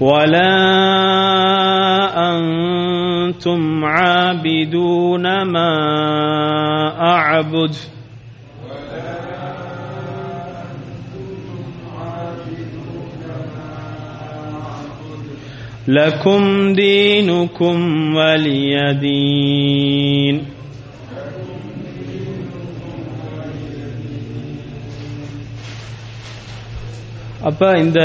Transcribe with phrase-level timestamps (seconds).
[0.00, 0.54] ولا
[2.30, 5.72] أنتم عابدون ما
[7.00, 7.74] أعبد
[15.88, 17.78] لكم دينكم
[18.16, 20.36] ولي دين
[27.48, 28.00] அப்ப இந்த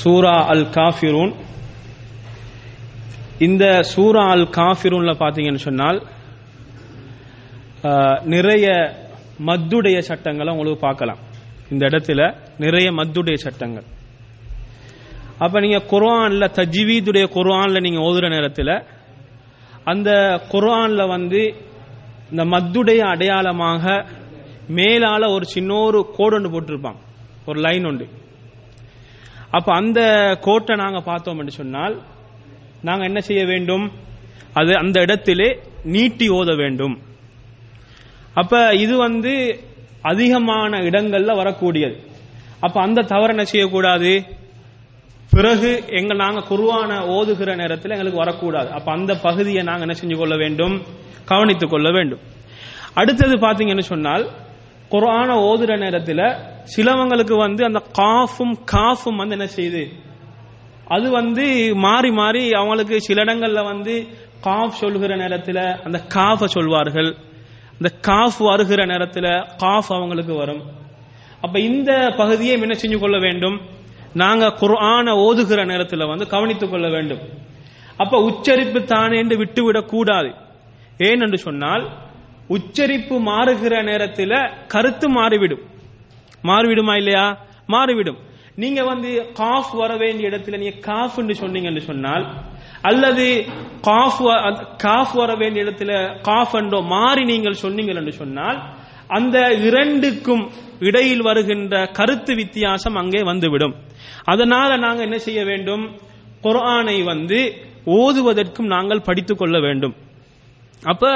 [0.00, 1.32] சூரா அல் காஃபிரூன்
[3.46, 5.98] இந்த சூரா அல் காஃபிரூன்ல பாத்தீங்கன்னு சொன்னால்
[8.34, 8.66] நிறைய
[9.48, 11.20] மத்துடைய சட்டங்களை உங்களுக்கு பார்க்கலாம்.
[11.72, 12.20] இந்த இடத்துல
[12.64, 13.86] நிறைய மத்துடைய சட்டங்கள்.
[15.44, 18.74] அப்ப நீங்க குர்ஆன்ல தஜ்வீதுடைய குர்ஆன்ல நீங்க ஓதுற நேரத்தில்
[19.92, 20.10] அந்த
[20.52, 21.40] குர்ஆன்ல வந்து
[22.32, 23.84] இந்த மத்துடைய அடையாளமாக
[24.78, 27.00] மேலால ஒரு சின்ன ஒரு கோடு ஒன்று போட்டிருப்பாங்க
[27.50, 28.06] ஒரு லைன் உண்டு
[29.52, 30.00] அப்ப அந்த
[30.40, 31.94] கோட்டை நாங்க பார்த்தோம் என்று சொன்னால்
[32.82, 33.84] நாங்க என்ன செய்ய வேண்டும்?
[34.52, 35.48] அது அந்த இடத்திலே
[35.84, 36.94] நீட்டி ஓத வேண்டும்.
[38.34, 39.32] அப்ப இது வந்து
[40.02, 41.96] அதிகமான இடங்கள்ல வரக்கூடியது.
[42.60, 44.12] அப்ப அந்த தவறு என்ன செய்யக்கூடாது?
[45.30, 48.70] பிறகு எங்க நாங்க குருவான ஓதுகிற நேரத்தில் எங்களுக்கு வரக்கூடாது.
[48.70, 50.82] அப்ப அந்த பகுதியை நாங்க என்ன செஞ்சு கொள்ள வேண்டும்?
[51.24, 52.22] கவனித்துக் கொள்ள வேண்டும்.
[52.94, 54.24] அடுத்தது பாத்தீங்கன்னு சொன்னால்
[54.92, 56.36] குரான ஓதுற நேரத்தில்
[56.76, 59.86] சிலவங்களுக்கு வந்து அந்த காஃபும் காஃபும் வந்து என்ன செய்யுது
[60.84, 64.06] அது வந்து மாறி மாறி அவங்களுக்கு சில இடங்கள்ல வந்து
[64.40, 67.16] காஃப் சொல்கிற நேரத்தில் அந்த காஃபை சொல்வார்கள்.
[67.72, 70.62] அந்த காஃப் வருகிற நேரத்தில் காஃப் அவங்களுக்கு வரும்.
[71.40, 73.60] அப்ப இந்த பகுதியை என்ன செஞ்சு கொள்ள வேண்டும்?
[74.14, 77.18] நாங்க குர்ஆன ஓதுகிற நேரத்தில் வந்து கவனித்துக் கொள்ள வேண்டும்.
[77.96, 80.34] அப்ப உச்சரிப்பு தானே என்று விட்டுவிடக் கூடாது.
[80.98, 81.90] ஏன் என்று சொன்னால்
[82.52, 84.34] உச்சரிப்பு மாறுகிற நேரத்தில்
[84.66, 85.64] கருத்து மாறிவிடும்.
[86.42, 87.24] மாறிவிடுமா இல்லையா?
[87.66, 88.18] மாறிவிடும்.
[88.54, 92.24] நீங்க வந்து காஃப் வர வேண்டிய இடத்துல நீங்க காஃப் என்று சொன்னீங்கன்னு சொன்னால்
[92.82, 93.26] அல்லது
[93.80, 94.18] காஃப்
[94.76, 98.58] காஃப் வர வேண்டிய இடத்துல காஃப் என்றோ மாறி நீங்கள் சொன்னீங்கள் என்று சொன்னால்
[99.08, 100.44] அந்த இரண்டுக்கும்
[100.80, 103.74] இடையில் வருகின்ற கருத்து வித்தியாசம் அங்கே வந்துவிடும்.
[104.24, 105.84] அதனால நாங்க என்ன செய்ய வேண்டும்?
[106.42, 107.40] குர்ஆனை வந்து
[107.86, 109.94] ஓதுவதற்கும் நாங்கள் படித்துக் கொள்ள வேண்டும்.
[110.82, 111.08] அப்ப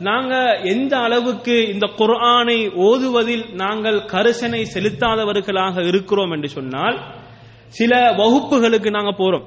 [0.00, 6.96] நாங்க எந்த அளவுக்கு இந்த குர்ஆனை ஓதுவதில் நாங்கள் கரிசனை செலுத்தாதவர்களாக இருக்கிறோம் என்று சொன்னால்
[7.68, 9.44] சில வகுப்புகளுக்கு நாங்க போறோம்.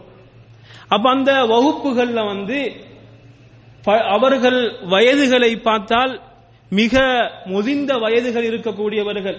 [0.87, 2.59] அப்ப அந்த வகுப்புகள்ல வந்து
[3.83, 6.13] ப- அவர்கள் வயதுகளை பார்த்தால்
[6.71, 6.95] மிக
[7.45, 9.37] முதிர்ந்த வயதுகள் இருக்கக்கூடியவர்கள்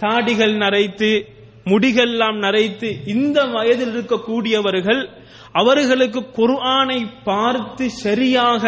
[0.00, 1.10] தாடிகள் நரைத்து
[1.66, 5.02] முடிகள்லாம் நரைத்து இந்த வயதில் இருக்கக்கூடியவர்கள்
[5.52, 8.62] அவர்களுக்கு குர்ஆனை பார்த்து சரியாக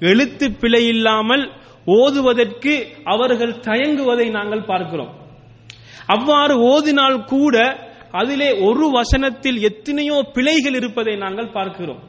[0.00, 1.52] எழுத்து பிழை இல்லாமல்
[1.86, 5.14] ஓதுவதற்கு அவர்கள் தயங்குவதை நாங்கள் பார்க்கிறோம்.
[6.06, 7.78] அவ்வாறு ஓதினால் கூட
[8.10, 12.02] அதிலே ஒரு வசனத்தில் எத்தனையோ பிழைகள் இருப்பதை நாங்கள் பார்க்கிறோம்.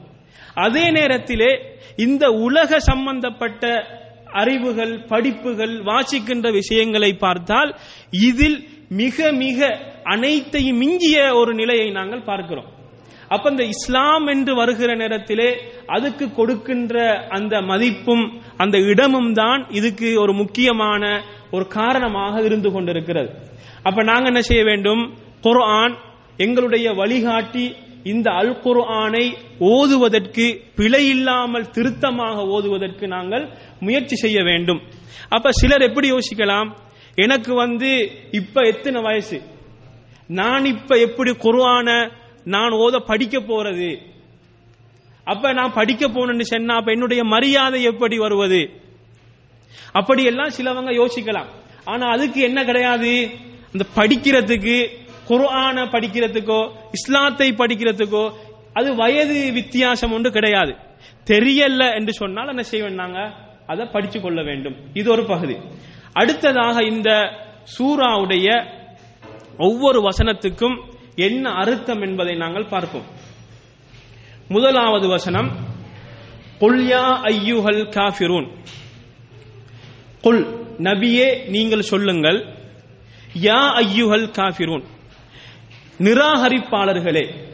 [0.54, 3.86] அதே நேரத்திலே இந்த உலக சம்பந்தப்பட்ட
[4.32, 7.76] அறிவுகள் படிப்புகள் வாசிக்கின்ற விஷயங்களை பார்த்தால்
[8.10, 12.77] இதில் மிக மிக அனைத்தையும் மிஞ்சிய ஒரு நிலையை நாங்கள் பார்க்கிறோம்.
[13.30, 15.48] அப்ப இந்த இஸ்லாம் என்று வருகிற நேரத்திலே
[15.96, 16.96] அதுக்கு கொடுக்கின்ற
[17.38, 18.26] அந்த மதிப்பும்
[18.58, 21.04] அந்த இடமும் தான் இதுக்கு ஒரு முக்கியமான
[21.52, 23.30] ஒரு காரணமாக இருந்து கொண்டிருக்கிறது.
[23.84, 25.02] அப்ப நாங்க என்ன செய்ய வேண்டும்?
[25.42, 25.96] குர்ஆன்
[26.46, 27.66] எங்களுடைய வழிகாட்டி
[28.04, 29.26] இந்த அல் குர்ஆனை
[29.60, 30.46] ஓதுவதற்கு
[30.76, 33.46] பிழை இல்லாமல் திருத்தமாக ஓதுவதற்கு நாங்கள்
[33.80, 34.82] முயற்சி செய்ய வேண்டும்.
[35.30, 36.70] அப்ப சிலர் எப்படி யோசிக்கலாம்?
[37.16, 37.92] எனக்கு வந்து
[38.32, 39.38] இப்ப எத்தனை வயசு?
[40.40, 41.90] நான் இப்ப எப்படி குர்ஆன
[42.54, 43.90] நான் ஓத படிக்க போறது.
[45.24, 48.62] அப்ப நான் படிக்க போனேன்னு சொன்னா அப்ப என்னுடைய மரியாதை எப்படி வருவது?
[49.92, 51.50] அப்படியெல்லாம் சிலவங்க யோசிக்கலாம்.
[51.86, 53.12] ஆனா அதுக்கு என்ன கிடையாது?
[53.74, 54.78] அந்த படிக்கிறதுக்கு
[55.30, 56.60] குர்ஆனை படிக்கிறதுக்கோ
[56.92, 58.26] இஸ்லாத்தை படிக்கிறதுக்கோ
[58.74, 60.74] அது வயது வித்தியாசம் ஒன்று கிடையாது.
[61.26, 63.20] தெரியல என்று சொன்னால் என்ன செய்வேன் நாங்க
[63.68, 64.76] அதை படிச்சு கொள்ள வேண்டும்.
[64.94, 65.56] இது ஒரு பகுதி.
[66.14, 67.10] அடுத்ததாக இந்த
[67.78, 68.48] சூராவுடைய
[69.58, 70.78] ஒவ்வொரு வசனத்துக்கும்
[71.20, 73.04] என்ன அர்த்தம் என்பதை நாங்கள் பார்ப்போம்.
[74.48, 75.52] முதலாவது வசனம்
[76.60, 78.58] குல்யா ஐயுஹல் காஃபிரூன்.
[80.22, 82.46] குல் நபியே நீங்கள் சொல்லுங்கள்.
[83.42, 84.84] யா ஐயுஹல் காஃபிரூன்.
[85.98, 87.54] நிராகரிப்பாளர்களே.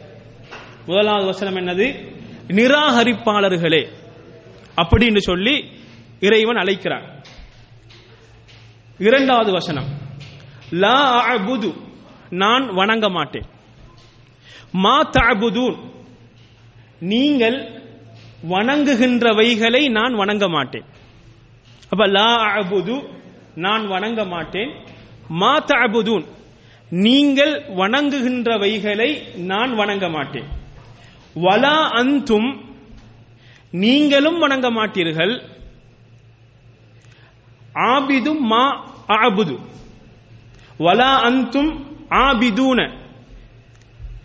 [0.86, 2.16] முதலாவது வசனம் என்னது?
[2.48, 3.88] நிராகரிப்பாளர்களே.
[4.76, 5.70] அப்படின்னு சொல்லி
[6.20, 7.22] இறைவன் அழைக்கிறான்.
[8.98, 9.88] இரண்டாவது வசனம்
[10.70, 11.92] லா அபுது
[12.30, 13.44] நான் வணங்க மாட்டேன்.
[14.72, 15.76] மா தஅபுதூன்.
[16.98, 17.82] நீங்கள்
[18.48, 20.84] வணங்குகின்றவைகளை நான் வணங்க மாட்டேன்.
[21.90, 23.04] அப்ப லா அபுது
[23.54, 24.70] நான் வணங்க மாட்டேன்.
[25.28, 26.24] மா தாபுதூன்
[26.90, 30.44] நீங்கள் வணங்குகின்றவைகளை நான் வணங்க மாட்டேன்.
[31.34, 32.64] வலா அந்தும்
[33.70, 35.42] நீங்களும் வணங்க மாட்டீர்கள்.
[37.74, 39.58] ஆபிதும் மா அபுது
[40.78, 42.98] வலா அந்தும் ஆபிதூன.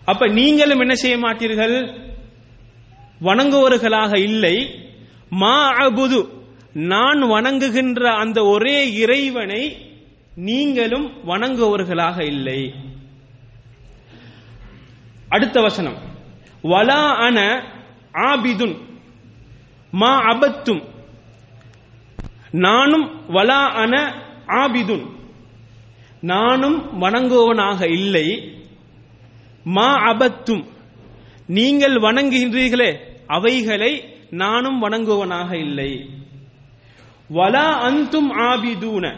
[0.06, 2.00] அப்ப நீங்களும் என்ன செய்ய மாட்டீர்கள்?
[3.22, 4.86] வணங்குவர்களாக இல்லை.
[5.30, 6.30] மா அபுது
[6.74, 9.78] நான் வணங்குகின்ற அந்த ஒரே இறைவனை
[10.36, 12.74] நீங்களும் வணங்குவர்களாக இல்லை.
[15.30, 15.98] அடுத்த வசனம்.
[16.64, 17.64] வலா அன
[18.14, 18.78] ஆபிதுன்
[19.92, 20.84] மா அபத்தும்
[22.52, 24.14] நானும் வலா அன
[24.48, 25.19] ஆபிதுன்.
[26.21, 28.54] நானும் வணங்குவவனாக இல்லை.
[29.63, 30.63] மா அபத்தும்.
[31.48, 32.95] நீங்கள் வணங்குகின்றீர்களே
[33.27, 36.10] அவைகளை நானும் வணங்குவனாக இல்லை.
[37.33, 39.16] வலா அந்தும் ஆபிதூன.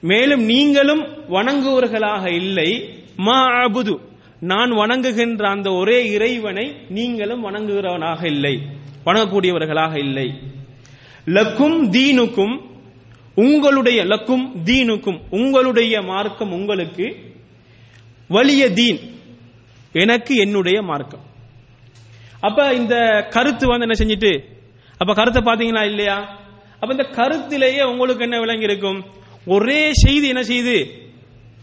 [0.00, 2.88] மேலும் நீங்களும் வணங்குவர்களாக இல்லை.
[3.16, 3.98] மா அபுது.
[4.40, 8.60] நான் வணங்குகின்ற அந்த ஒரே இறைவனை நீங்களும் வணங்குகிறவனாக இல்லை.
[9.06, 10.32] வணங்கக்கூடியவர்களாக இல்லை.
[11.26, 12.73] லக்கும் தீனுக்கும்
[13.34, 17.16] உங்களுடைய லக்கும் தீனுக்கும் உங்களுடைய மார்க்கம் உங்களுக்கு
[18.28, 19.20] வலிய தீன்.
[19.92, 21.20] எனக்கு என்னுடைய மார்க்கம்.
[22.40, 24.44] அப்ப இந்த கருத்து வந்து என்ன செஞ்சுட்டு?
[24.98, 26.38] அப்ப கருத்தை பாத்தீங்களா இல்லையா?
[26.80, 29.04] அப்ப இந்த கருத்திலேயே உங்களுக்கு என்ன விளங்கி இருக்கும்?
[29.46, 30.88] ஒரே செய்தி என்ன செய்து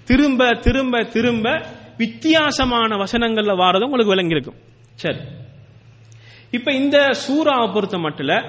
[0.05, 1.65] திரும்ப திரும்ப திரும்ப
[1.97, 4.55] வித்தியாசமான வசனங்கள்ல வாரது உங்களுக்கு விளங்கி இருக்கும்.
[4.95, 5.17] சரி.
[6.51, 8.43] இப்ப இந்த சூறாவை பொறுத்த மட்டும்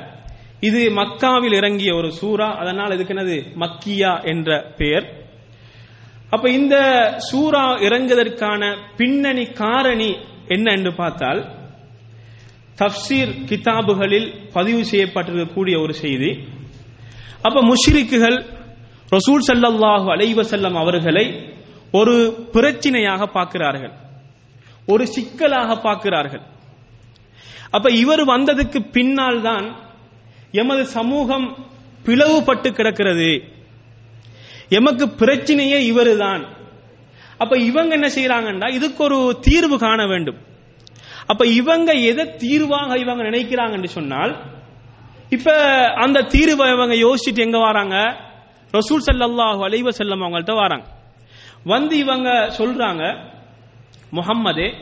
[0.68, 2.48] இது மக்காவில் இறங்கிய ஒரு சூறா.
[2.56, 3.36] அதனால் இதுக்கு என்னது?
[3.62, 5.06] மக்கியா என்ற பெயர்.
[6.30, 6.76] அப்ப இந்த
[7.28, 8.62] சூறா இறங்குவதற்கான
[8.96, 10.10] பின்னணி காரணி
[10.48, 11.40] என்ன என்று பார்த்தால்
[12.80, 16.30] தப்சீர் கிதாபுகளில் பதிவு செய்யப்பட்டிருக்கக்கூடிய ஒரு செய்தி.
[17.42, 18.38] அப்ப முஷ்ரிக்குகள்
[19.16, 21.26] ரசூல் சல்லாஹு அலைவசல்லம் அவர்களை
[21.92, 22.14] ஒரு
[22.52, 23.92] பிரச்சினையாக பார்க்கிறார்கள்.
[24.86, 26.44] ஒரு சிக்கலாக பார்க்கிறார்கள்.
[27.70, 29.66] அப்ப இவர் வந்ததுக்கு பின்னால் தான்
[30.52, 31.56] எமது சமூகம்
[32.04, 33.30] பிளவுபட்டு கிடக்கிறது.
[34.68, 36.46] எமக்கு பிரச்சனையே இவருதான்.
[37.38, 40.36] அப்ப இவங்க என்ன செய்யறாங்கன்னா இதுக்கு ஒரு தீர்வு காண வேண்டும்.
[41.26, 44.36] அப்ப இவங்க எதை தீர்வாக இவங்க நினைக்கிறாங்கன்னு சொன்னால்
[45.30, 45.54] இப்ப
[45.94, 47.96] அந்த தீர்வை இவங்க யோசிச்சுட்டு எங்க வராங்க?
[48.72, 50.86] ரசூல் சல்லாஹூ அலைவ செல்லம் அவங்கள்ட்ட வராங்க.
[51.64, 53.16] வந்து இவங்க சொல்றாங்க
[54.10, 54.72] முகம்மது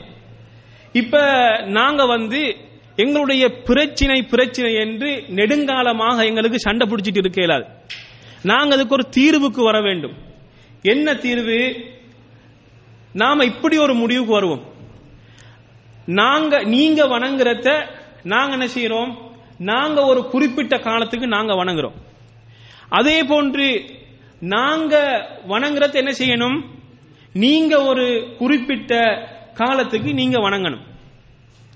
[0.93, 1.19] இப்ப
[1.67, 2.57] நாங்க வந்து
[2.97, 7.65] எங்களுடைய பிரச்சினை பிரச்சினை என்று நெடுங்காலமாக எங்களுக்கு சண்டை பிடிச்சிட்டு இருக்க இயலாது.
[8.43, 10.13] நாங்க அதுக்கு ஒரு தீர்வுக்கு வர வேண்டும்.
[10.83, 11.85] என்ன தீர்வு?
[13.13, 14.65] நாம இப்படி ஒரு முடிவுக்கு வருவோம்.
[16.07, 17.87] நாங்க நீங்க வணங்குறத
[18.23, 19.17] நாங்க என்ன செய்யறோம்
[19.59, 21.93] நாங்க ஒரு குறிப்பிட்ட காலத்துக்கு நாங்க வணங்குறோம்.
[22.89, 23.85] அதே போன்று
[24.41, 26.65] நாங்க வணங்குறத என்ன செய்யணும்?
[27.33, 28.99] நீங்க ஒரு குறிப்பிட்ட
[29.55, 30.90] காலத்துக்கு நீங்க வணங்கணும்.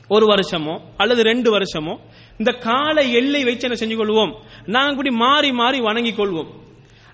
[0.08, 1.98] ஒரு வருஷமோ அல்லது ரெண்டு வருஷமோ
[2.38, 4.34] இந்த கால எல்லை வச்சு என்ன செஞ்சு கொள்வோம்?
[4.66, 6.48] நாங்கள் இப்படி மாறி மாறி வணங்கிக் கொள்வோம்.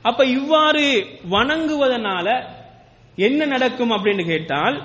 [0.02, 2.44] அப்ப இவ்வாறு வணங்குவதனால
[3.16, 4.82] என்ன நடக்கும் அப்படின்னு கேட்டால்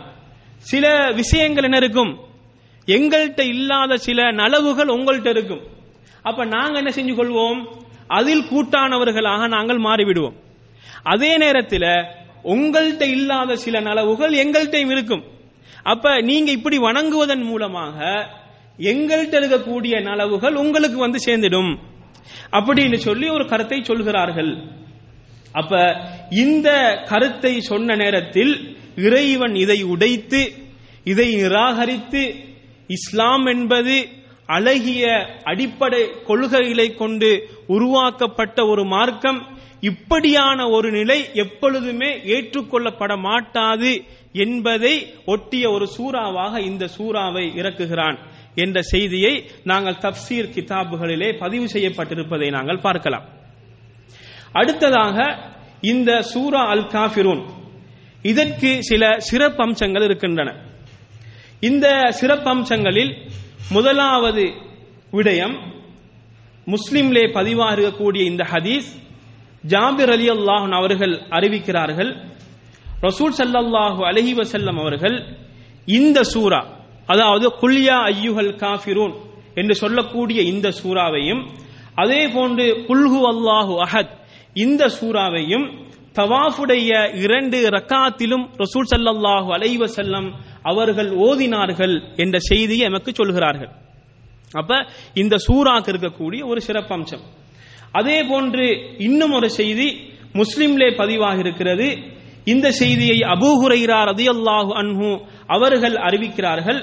[0.58, 2.20] சில விஷயங்கள் என்ன இருக்கும்?
[2.86, 5.62] எங்கள்கிட்ட இல்லாத சில நலவுகள் உங்கள்கிட்ட இருக்கும்.
[6.22, 7.68] அப்ப நாங்க என்ன செஞ்சு கொள்வோம்?
[8.08, 10.36] அதில் கூட்டானவர்களாக நாங்கள் மாறிவிடுவோம்.
[11.04, 12.06] அதே நேரத்தில்
[12.44, 15.24] உங்கள்கிட்ட இல்லாத சில நலவுகள் எங்கள்கிட்டையும் இருக்கும்.
[15.84, 17.98] அப்ப நீங்க இப்படி வணங்குவதன் மூலமாக
[18.80, 21.72] எங்கள்கிட்ட இருக்கக்கூடிய நலவுகள் உங்களுக்கு வந்து சேர்ந்துடும்.
[22.52, 24.58] அப்படின்னு சொல்லி ஒரு கருத்தை சொல்கிறார்கள்.
[25.52, 26.70] அப்ப இந்த
[27.08, 30.42] கருத்தை சொன்ன நேரத்தில் இறைவன் இதை உடைத்து
[31.04, 32.36] இதை நிராகரித்து
[32.88, 33.96] இஸ்லாம் என்பது
[34.46, 35.06] அழகிய
[35.44, 37.30] அடிப்படை கொள்கைகளை கொண்டு
[37.68, 39.40] உருவாக்கப்பட்ட ஒரு மார்க்கம்
[39.82, 43.92] இப்படியான ஒரு நிலை எப்பொழுதுமே ஏற்றுக்கொள்ளப்பட மாட்டாது
[44.44, 44.94] என்பதை
[45.34, 48.18] ஒட்டிய ஒரு சூறாவாக இந்த சூறாவை இறக்குகிறான்
[48.64, 49.34] என்ற செய்தியை
[49.72, 53.26] நாங்கள் தப்சீர் கிதாபுகளிலே பதிவு செய்யப்பட்டிருப்பதை நாங்கள் பார்க்கலாம்.
[54.60, 55.18] அடுத்ததாக
[55.92, 57.44] இந்த சூரா அல் காஃபிரூன்
[58.32, 60.50] இதற்கு சில சிறப்பம்சங்கள் இருக்கின்றன.
[61.70, 61.88] இந்த
[62.20, 63.12] சிறப்பம்சங்களில்
[63.76, 64.46] முதலாவது
[65.18, 65.56] விடயம்
[66.68, 68.90] முஸ்லிம்லே பதிவாக இருக்கக்கூடிய இந்த ஹதீஸ்
[69.74, 72.12] ஜாபிர் அலி அல்லாஹன் அவர்கள் அறிவிக்கிறார்கள்
[73.02, 75.18] ரசூல் சல்லாஹு அலஹி வசல்லம் அவர்கள்
[75.88, 76.62] இந்த சூரா
[77.08, 79.14] அதாவது குல்யா ஐயுஹல் காஃபிரூன்
[79.54, 81.42] என்று சொல்லக்கூடிய இந்த சூறாவையும்
[81.96, 84.14] அதே போன்று குல்ஹு அல்லாஹு அஹத்
[84.54, 85.66] இந்த சூறாவையும்
[86.16, 86.92] தவாஃபுடைய
[87.24, 90.28] இரண்டு ரக்காத்திலும் ரசூல் சல்லாஹு அலைவ செல்லம்
[90.64, 93.72] அவர்கள் ஓதினார்கள் என்ற செய்தியை எமக்கு சொல்கிறார்கள்.
[94.52, 94.72] அப்ப
[95.14, 97.24] இந்த சூறாக்கு இருக்கக்கூடிய ஒரு சிறப்பம்சம்.
[97.92, 98.66] அதே போன்று
[98.98, 99.88] இன்னும் ஒரு செய்தி
[100.34, 101.88] முஸ்லிம்லே பதிவாக இருக்கிறது
[102.54, 105.10] இந்த செய்தியை அபூஹுரைரா ஹுரைரா அன்ஹு
[105.56, 106.80] அவர்கள் அறிவிக்கிறார்கள்.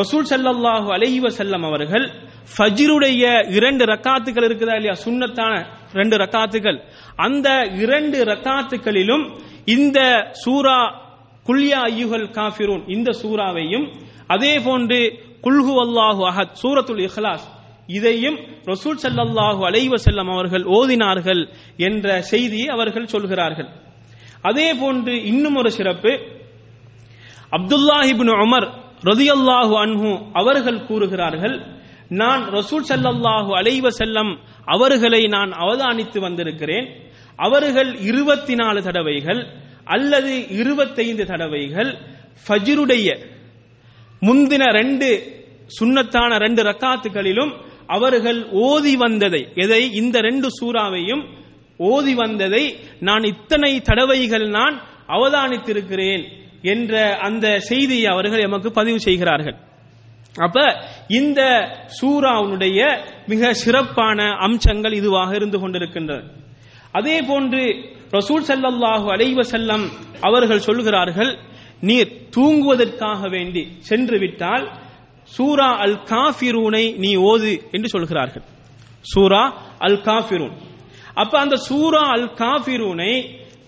[0.00, 2.06] ரசூல் சல்லாஹு அலைஹி வஸல்லம் அவர்கள்
[2.54, 3.22] ஃபஜ்ருடைய
[3.56, 4.96] இரண்டு ரக்காத்துகள் இருக்குதா இல்லையா?
[5.04, 5.52] சுண்ணத்தான
[5.98, 6.78] ரெண்டு ரக்காத்துக்கள்.
[7.26, 7.48] அந்த
[7.84, 9.24] இரண்டு ரக்காத்துக்களிலும்
[9.74, 9.98] இந்த
[10.44, 10.78] சூரா
[11.48, 13.86] குல்யா ஐயுகல் காஃபிரூன் இந்த சூறாவையும்
[14.34, 14.98] அதே போன்று
[15.46, 17.46] குல்ஹு அல்லாஹு அஹத் சூரத்துல் இஹ்லாஸ்
[17.98, 18.36] இதையும்
[18.72, 21.42] ரசூல் ஸல்லல்லாஹு அலைவசல்லம் அவர்கள் ஓதினார்கள்
[21.88, 23.70] என்ற செய்தியை அவர்கள் சொல்கிறார்கள்.
[24.48, 26.12] அதே போன்று இன்னும் ஒரு சிறப்பு.
[27.56, 28.66] அப்துல்லாஹிபின் உமர்
[29.10, 30.10] ரதியல்லாஹு அன்ஹு
[30.40, 31.56] அவர்கள் கூறுகிறார்கள்
[32.20, 34.32] நான் ரசூல் ஸல்லல்லாஹு அலைவ செல்லம்
[34.74, 36.86] அவர்களை நான் அவதானித்து வந்திருக்கிறேன்.
[37.46, 39.40] அவர்கள் இருபத்தி நாலு தடவைகள்
[39.94, 41.90] அல்லது இருபத்தைந்து தடவைகள்
[42.44, 43.08] ஃபஜ்ருடைய
[44.22, 45.08] முந்தின ரெண்டு
[45.78, 47.52] சுண்ணத்தான ரெண்டு ரக்காத்துகளிலும்
[47.96, 49.82] அவர்கள் ஓதி வந்ததை எதை?
[50.00, 51.22] இந்த ரெண்டு சூறாவையும்
[51.80, 52.64] ஓதி வந்ததை
[53.08, 54.76] நான் இத்தனை தடவைகள் நான்
[55.16, 56.24] அவதானித்திருக்கிறேன்
[56.72, 56.92] என்ற
[57.26, 59.56] அந்த செய்தியை அவர்கள் எமக்கு பதிவு செய்கிறார்கள்.
[60.34, 60.58] அப்ப
[61.20, 61.40] இந்த
[61.98, 62.78] சூராவுடைய
[63.32, 66.22] மிக சிறப்பான அம்சங்கள் இதுவாக இருந்து கொண்டிருக்கின்றன.
[66.98, 67.62] அதே போன்று
[68.16, 69.84] ரசூல் ஸல்லல்லாஹு அலைவசல்லம்
[70.28, 71.32] அவர்கள் சொல்கிறார்கள்
[71.88, 74.64] நீர் தூங்குவதற்காக வேண்டி சென்று விட்டால்
[75.30, 78.44] சூரா அல் காஃபிரூனை நீ ஓது என்று சொல்கிறார்கள்.
[79.12, 79.42] சூரா
[79.86, 80.54] அல் காஃபிரூன்
[81.14, 83.14] அப்ப அந்த சூரா அல் காபிரூனை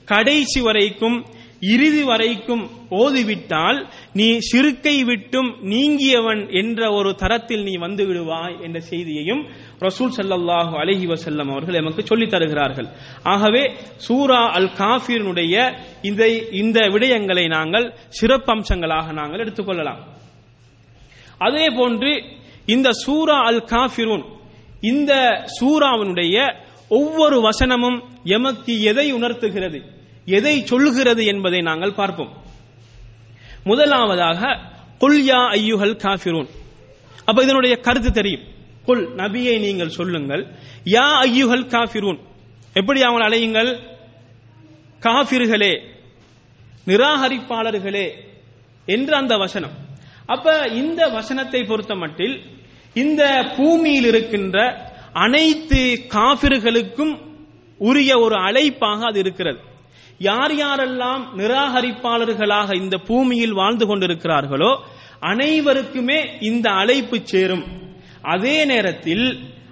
[0.05, 1.25] கடைசி வரைக்கும்
[1.61, 9.43] இறுதி வரைக்கும் ஓதிவிட்டால் நீ சிறுக்கை விட்டும் நீங்கியவன் என்ற ஒரு தரத்தில் நீ வந்து விடுவாய் என்ற செய்தியையும்
[9.81, 12.89] ரசூல் சல்லாஹு அலஹி வசல்லம் அவர்கள் எமக்கு சொல்லித் தருகிறார்கள்.
[13.23, 15.55] ஆகவே சூரா அல் காஃபிரனுடைய
[16.03, 16.29] இந்த
[16.63, 20.03] இந்த விடயங்களை நாங்கள் சிறப்பம்சங்களாக நாங்கள் எடுத்துக்கொள்ளலாம்.
[21.39, 22.23] அதே போன்று
[22.67, 24.25] இந்த சூரா அல் காஃபிரூன்
[24.81, 25.13] இந்த
[25.61, 29.83] சூராவினுடைய ஒவ்வொரு வசனமும் எமக்கு எதை உணர்த்துகிறது
[30.25, 32.45] எதை சொல்கிறது என்பதை நாங்கள் பார்ப்போம்.
[33.65, 34.61] முதலாவதாக
[34.99, 36.49] குல் யா ஐயுஹல் காஃபிரூன்.
[37.25, 38.41] அப்ப இதனுடைய கருத்து தெரியும்.
[38.85, 40.47] குல் நபியை நீங்கள் சொல்லுங்கள்.
[40.85, 42.19] யா ஐயுஹல் காஃபிரூன்.
[42.73, 43.79] எப்படி அவங்களை அழையுங்கள்?
[45.01, 45.81] காஃபிர்களே
[46.87, 48.13] நிராகரிப்பாளர்களே
[48.87, 49.73] என்ற அந்த வசனம்.
[50.27, 52.43] அப்ப இந்த வசனத்தை பொறுத்த மட்டில்
[52.95, 54.86] இந்த பூமியில் இருக்கின்ற
[55.23, 55.81] அனைத்து
[56.15, 57.15] காபிர்களுக்கும்
[57.79, 59.61] உரிய ஒரு அழைப்பாக அது இருக்கிறது.
[60.19, 64.71] யார் யாரெல்லாம் நிராகரிப்பாளர்களாக இந்த பூமியில் வாழ்ந்து கொண்டிருக்கிறார்களோ
[65.21, 67.65] அனைவருக்குமே இந்த அழைப்பு சேரும்.
[68.23, 69.27] அதே நேரத்தில்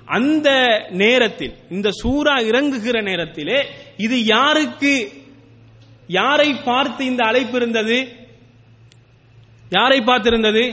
[0.06, 0.48] அந்த
[0.90, 3.58] நேரத்தில் இந்த சூறா இறங்குகிற நேரத்திலே
[3.96, 4.94] இது யாருக்கு
[6.06, 7.98] யாரை பார்த்து இந்த அழைப்பு இருந்தது?
[9.70, 10.64] யாரை பார்த்திருந்தது?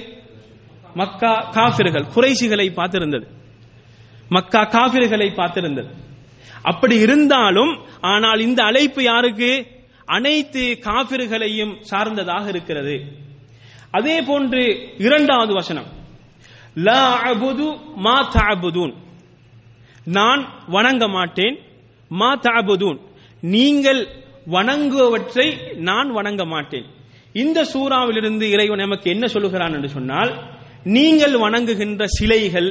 [0.95, 3.27] மக்கா காபிர்கள் குறைசிகளை பார்த்திருந்தது.
[4.35, 5.89] மக்கா காபிர்களை பார்த்திருந்தது.
[6.71, 7.71] அப்படி இருந்தாலும்
[8.11, 9.51] ஆனால் இந்த அழைப்பு யாருக்கு?
[10.17, 12.95] அனைத்து காபிர்களையும் சார்ந்ததாக இருக்கிறது.
[13.97, 14.61] அதே போன்று
[15.07, 15.89] இரண்டாவது வசனம்.
[18.05, 18.93] மா தாபுதூன்
[20.17, 20.41] நான்
[20.75, 21.55] வணங்க மாட்டேன்
[22.11, 22.99] மா தாபுதூன்
[23.55, 24.01] நீங்கள்
[24.55, 25.47] வணங்குவற்றை
[25.89, 26.87] நான் வணங்க மாட்டேன்.
[27.43, 30.31] இந்த சூறாவிலிருந்து இறைவன் நமக்கு என்ன சொல்லுகிறான் என்று சொன்னால்
[30.95, 32.69] நீங்கள் வணங்குகின்ற சிலைகள்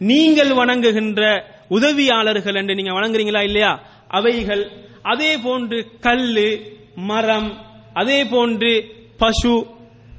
[0.00, 3.82] நீங்கள் வணங்குகின்ற உதவியாளர்கள் என்று நீங்க வணங்குறீங்களா இல்லையா?
[4.08, 4.70] அவைகள்
[5.02, 6.60] அதே போன்று கல்லு
[6.94, 8.84] மரம் அதே போன்று
[9.16, 9.66] பசு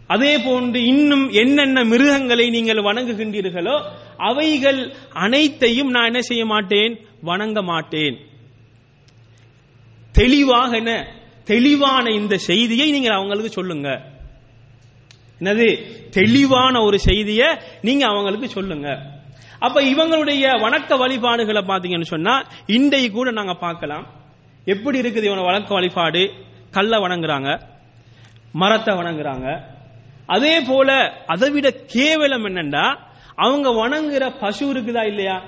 [0.08, 3.82] அதே போன்று இன்னும் என்னென்ன மிருகங்களை நீங்கள் வணங்குகின்றீர்களோ
[4.18, 7.00] அவைகள் அனைத்தையும் நான் என்ன செய்ய மாட்டேன்?
[7.22, 8.18] வணங்க மாட்டேன்.
[10.12, 11.08] தெளிவாக என்ன?
[11.44, 14.02] தெளிவான இந்த செய்தியை நீங்கள் அவங்களுக்கு சொல்லுங்க.
[15.42, 15.86] என்னது?
[16.10, 17.48] தெளிவான ஒரு செய்தியை
[17.82, 19.20] நீங்க அவங்களுக்கு சொல்லுங்க.
[19.62, 24.06] அப்ப இவங்களுடைய வணக்க வழிபாடுகளை பாத்தீங்கன்னு சொன்னா இன்றைக்கு கூட நாங்க பார்க்கலாம்.
[24.66, 26.32] எப்படி இருக்குது இவன வழக்க வழிபாடு?
[26.72, 27.50] கல்ல வணங்குறாங்க
[28.52, 29.48] மரத்தை வணங்குறாங்க.
[30.28, 32.98] அதே போல அதை விட கேவலம் என்னன்னா
[33.36, 35.44] அவங்க வணங்குற பசு இருக்குதா இல்லையா?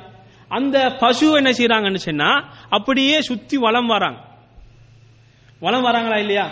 [0.48, 2.30] அந்த பசு என்ன செய்யறாங்கன்னு சொன்னா
[2.70, 4.20] அப்படியே சுத்தி வலம் வராங்க.
[5.60, 6.52] வளம் வராங்களா இல்லையா?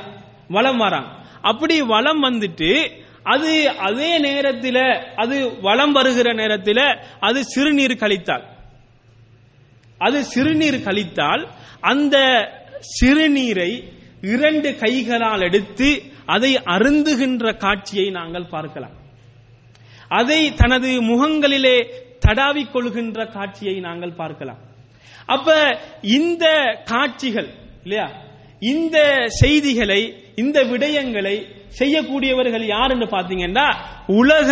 [0.50, 1.10] வளம் வராங்க.
[1.42, 2.92] அப்படி வளம் வந்துட்டு
[3.24, 8.44] அது அதே நேரத்தில் அது வளம் வருகிற நேரத்தில் அது சிறுநீர் கழித்தால்.
[9.98, 11.48] அது சிறுநீர் கழித்தால்
[11.82, 12.18] அந்த
[12.80, 13.84] சிறுநீரை
[14.22, 18.92] இரண்டு கைகளால் எடுத்து அதை அருந்துகின்ற காட்சியை நாங்கள் பார்க்கலாம்.
[20.08, 21.88] அதை தனது முகங்களிலே
[22.26, 24.60] தடாவிக் கொள்கின்ற காட்சியை நாங்கள் பார்க்கலாம்.
[25.26, 26.46] அப்ப இந்த
[26.86, 27.50] காட்சிகள்
[27.84, 28.12] இல்லையா?
[28.62, 30.02] இந்த செய்திகளை
[30.36, 31.36] இந்த விடயங்களை
[31.80, 33.68] செய்யக்கூடியவர்கள் யாருன்னு பாத்தீங்கன்னா
[34.20, 34.50] உலக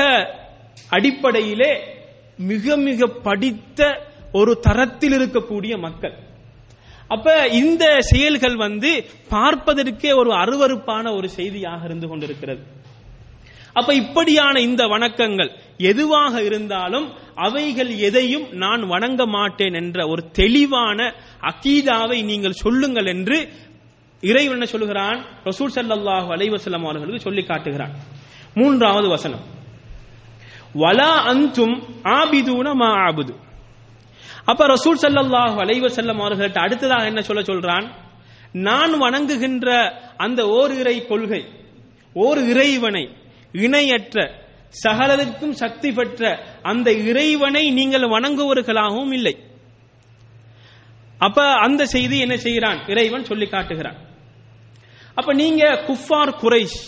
[0.89, 1.73] அடிப்படையிலே
[2.37, 3.79] மிக மிக படித்த
[4.31, 6.15] ஒரு தரத்தில் இருக்கக்கூடிய மக்கள்.
[7.07, 12.61] அப்ப இந்த செயல்கள் வந்து பார்ப்பதற்கே ஒரு அருவருப்பான ஒரு செய்தியாக இருந்து கொண்டிருக்கிறது.
[13.73, 20.99] அப்ப இப்படியான இந்த வணக்கங்கள் எதுவாக இருந்தாலும் அவைகள் எதையும் நான் வணங்க மாட்டேன் என்ற ஒரு தெளிவான
[21.41, 23.37] அகீதாவை நீங்கள் சொல்லுங்கள் என்று
[24.21, 25.25] இறைவன் என்ன சொல்லுகிறான்?
[25.43, 27.93] ரசூல் ஸல்லல்லாஹு அலைவசல்லம் அவர்களுக்கு சொல்லி காட்டுகிறான்.
[28.53, 29.43] மூன்றாவது வசனம்.
[30.75, 33.33] வலா அந்தும் ஆபிதூன மா ஆபுது
[34.45, 37.87] அப்ப ரசூல் ஸல்லல்லாஹு அலைவசல்லம் அவர்கள்ட்ட அடுத்ததாக என்ன சொல்ல சொல்றான்?
[38.51, 39.67] நான் வணங்குகின்ற
[40.17, 41.45] அந்த ஓர் இறை கொள்கை
[42.13, 43.09] ஓர் இறைவனை
[43.51, 44.31] இணையற்ற
[44.83, 49.35] சகலருக்கும் சக்தி பெற்ற அந்த இறைவனை நீங்கள் வணங்குவர்களாகவும் இல்லை.
[51.17, 52.87] அப்ப அந்த செய்தி என்ன செய்கிறான்?
[52.87, 53.97] இறைவன் சொல்லி காட்டுகிறான்.
[55.19, 56.79] அப்ப நீங்க குஃபார் குறைஷ்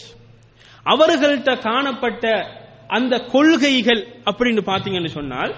[0.86, 2.26] அவர்கள்ட்ட காணப்பட்ட
[2.88, 5.54] அந்த கொள்கைகள் அப்படின்னு பாத்தீங்கன்னு சொன்னால்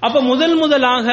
[0.00, 1.06] அப்ப முதல் முதலாக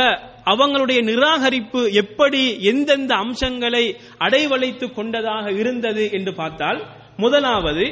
[0.46, 3.86] அவங்களுடைய நிராகரிப்பு எப்படி எந்தெந்த அம்சங்களை
[4.20, 6.80] அடைவழைத்து கொண்டதாக இருந்தது என்று பார்த்தால்
[7.18, 7.86] முதலாவது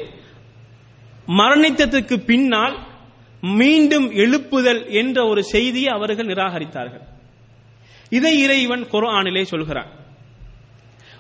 [1.39, 2.75] மரணித்ததுக்கு பின்னால்
[3.41, 7.04] மீண்டும் எழுப்புதல் என்ற ஒரு செய்தியை அவர்கள் நிராகரித்தார்கள்.
[8.10, 9.91] இதை இறைவன் குரானிலே சொல்கிறான்.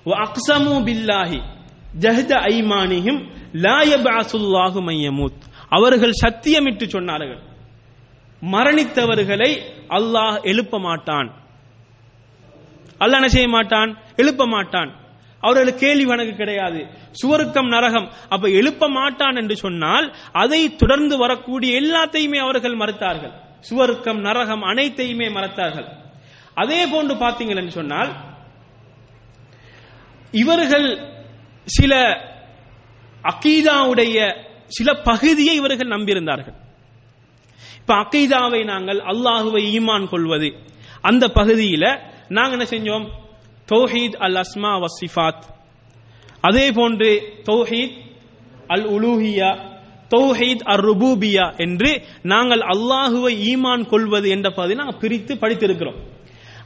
[0.05, 1.41] அக்சமு பில்லாஹி
[1.99, 7.39] ஜஹத ஐமானிஹிம் லாயபாசுல்லாஹு மையமூத் அவர்கள் சத்தியமிட்டு சொன்னார்கள்.
[8.51, 11.33] மரணித்தவர்களை அல்லாஹ் எழுப்ப மாட்டான்.
[12.99, 13.97] அல்லாஹ் என்ன செய்ய மாட்டான்?
[14.15, 14.95] எழுப்ப மாட்டான்.
[15.39, 16.87] அவர்களுக்கு கேள்வி வணக்கு கிடையாது.
[17.11, 18.09] சுவருக்கம் நரகம்.
[18.29, 23.31] அப்ப எழுப்ப மாட்டான் என்று சொன்னால் அதை தொடர்ந்து வரக்கூடிய எல்லாத்தையுமே அவர்கள் மறுத்தார்கள்.
[23.59, 25.85] சுவருக்கம் நரகம் அனைத்தையுமே மறுத்தார்கள்.
[26.53, 28.31] அதே போன்று பார்த்தீங்கள் என்று சொன்னால்
[30.41, 30.87] இவர்கள்
[31.67, 31.93] சில
[33.23, 34.17] அகீதாவுடைய
[34.77, 36.55] சில பகுதியை இவர்கள் நம்பியிருந்தார்கள்.
[37.79, 40.49] இப்ப அகைதாவை நாங்கள் அல்லாஹுவை ஈமான் கொள்வது
[41.01, 41.85] அந்த பகுதியில
[42.37, 43.05] நாங்க என்ன செஞ்சோம்?
[43.69, 45.43] தௌஹீத் அல் அஸ்மா வசிஃபாத்
[46.47, 47.09] அதே போன்று
[47.49, 47.95] தௌஹீத்
[48.67, 49.49] அல் உலூஹியா
[50.15, 51.91] தௌஹீத் அர் ருபூபியா என்று
[52.23, 55.99] நாங்கள் அல்லாஹுவை ஈமான் கொள்வது என்ற பகுதி நாங்கள் பிரித்து படித்திருக்கிறோம்.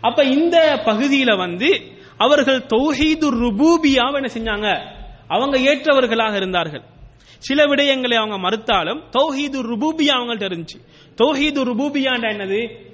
[0.02, 1.70] அப்ப இந்த பகுதியில வந்து
[2.18, 4.96] அவர்கள் தௌஹீது ருபூபியாவை என்ன செஞ்சாங்க?
[5.28, 6.84] அவங்க ஏற்றவர்களாக இருந்தார்கள்.
[7.38, 10.82] சில விடயங்களை அவங்க மறுத்தாலும் தௌஹீது ருபூபியா அவங்கள்ட்ட இருந்துச்சு.
[11.16, 12.86] தௌஹீது ருபூபியாண்ட என்னது?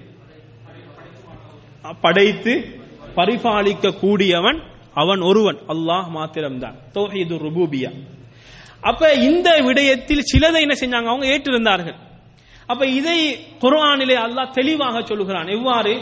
[2.01, 2.81] படைத்து
[3.17, 4.63] பரிபாலிக்க கூடியவன்
[4.95, 5.59] அவன் ஒருவன்.
[5.69, 6.77] அல்லாஹ் மாத்திரம்தான்.
[6.95, 7.93] தௌஹீது ருபூபியா.
[8.81, 11.07] அப்ப இந்த விடயத்தில் சிலதை என்ன செஞ்சாங்க?
[11.07, 12.07] அவங்க ஏற்றிருந்தார்கள்.
[12.69, 15.47] அப்ப இதை குரானிலே அல்லாஹ் தெளிவாக சொல்லுகிறான்.
[15.47, 15.93] எவ்வாறு?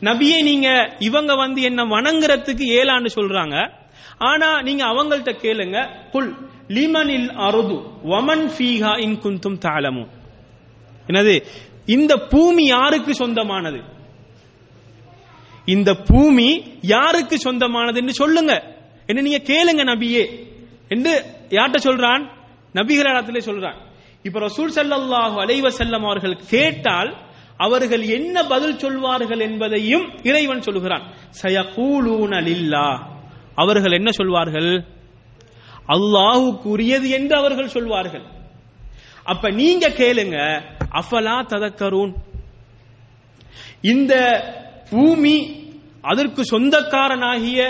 [0.00, 3.70] நபியை நீங்க இவங்க வந்து என்ன வணங்குறதுக்கு ஏலான்னு சொல்றாங்க.
[4.18, 5.88] ஆனா நீங்க அவங்கள்ட்ட கேளுங்க.
[6.10, 10.08] குல் லிமனில் அருது வமன் ஃபீஹா இன் குந்தும் தாளமும்
[11.06, 11.44] என்னது?
[11.86, 13.80] இந்த பூமி யாருக்கு சொந்தமானது?
[15.64, 18.76] இந்த பூமி யாருக்கு சொந்தமானது என்று சொல்லுங்க.
[19.06, 20.46] என்ன நீங்க கேளுங்க நபியே.
[20.88, 22.28] என்று யார்கிட்ட சொல்றான்?
[22.74, 23.85] நபிகளிடத்திலே சொல்றான்.
[24.26, 27.10] இப்ப ரசூல் ஸல்லல்லாஹு அலைவ செல்லம் அவர்கள் கேட்டால்
[27.66, 31.04] அவர்கள் என்ன பதில் சொல்வார்கள் என்பதையும் இறைவன் சொல்கிறான்.
[31.42, 32.32] சயகூலூன
[33.54, 34.70] அவர்கள் என்ன சொல்வார்கள்?
[35.94, 38.26] அல்லாஹுக்குரியது என்று அவர்கள் சொல்வார்கள்.
[39.32, 40.38] அப்ப நீங்க கேளுங்க
[41.00, 42.12] அஃபலா ததக்கரூன்?
[43.92, 44.14] இந்த
[44.90, 45.36] பூமி
[46.02, 47.60] அதற்கு சொந்தக்காரனாகிய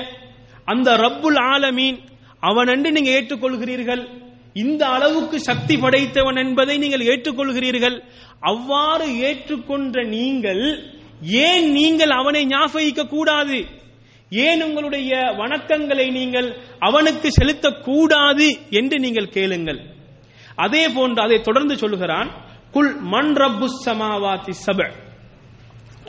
[0.65, 1.99] அந்த ரப்புல் ஆலமீன்
[2.41, 4.03] அவனன்று நீங்க ஏற்றுக்கொள்கிறீர்கள்.
[4.63, 7.97] இந்த அளவுக்கு சக்தி படைத்தவன் என்பதை நீங்கள் ஏற்றுக்கொள்கிறீர்கள்.
[8.41, 10.63] அவ்வாறு ஏற்றுக்கொண்ட நீங்கள்
[11.23, 13.59] ஏன் நீங்கள் அவனை ஞாபகிக்க கூடாது?
[14.31, 19.81] ஏன் உங்களுடைய வணக்கங்களை நீங்கள் அவனுக்கு செலுத்தக்கூடாது என்று நீங்கள் கேளுங்கள்.
[20.57, 22.31] அதே போன்று அதை தொடர்ந்து சொல்லுகிறான்
[22.71, 24.81] குல் மண் ரப்பு சமாவாதி சப.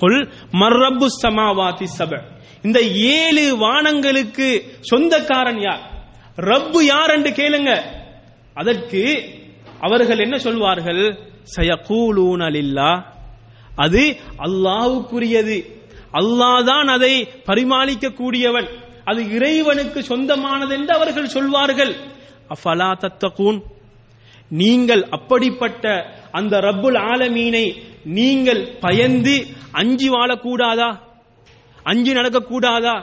[0.01, 0.21] குல்
[0.62, 2.12] மர்ரப்பு சமாவாதி சப.
[2.65, 2.79] இந்த
[3.19, 4.47] ஏழு வானங்களுக்கு
[4.81, 5.83] சொந்தக்காரன் யார்?
[6.51, 7.71] ரப்பு யார் என்று கேளுங்க.
[8.60, 9.02] அதற்கு
[9.86, 11.04] அவர்கள் என்ன சொல்வார்கள்?
[11.56, 12.91] சயகூலூனலில்லா
[13.86, 14.04] அது
[14.46, 15.58] அல்லாவுக்குரியது
[16.20, 17.13] அல்லாஹ் தான் அதை
[17.50, 18.67] பரிமாளிக்க கூடியவன்
[19.10, 21.93] அது இறைவனுக்கு சொந்தமானது என்று அவர்கள் சொல்வார்கள்.
[22.54, 23.60] அஃபலா தத்தகூன்.
[24.62, 25.86] நீங்கள் அப்படிப்பட்ட
[26.39, 27.65] அந்த ரப்புல் ஆலமீனை
[28.17, 29.36] நீங்கள் பயந்து
[29.82, 30.89] அஞ்சி வாழக்கூடாதா?
[31.91, 32.96] அஞ்சி நடக்கக்கூடாதா?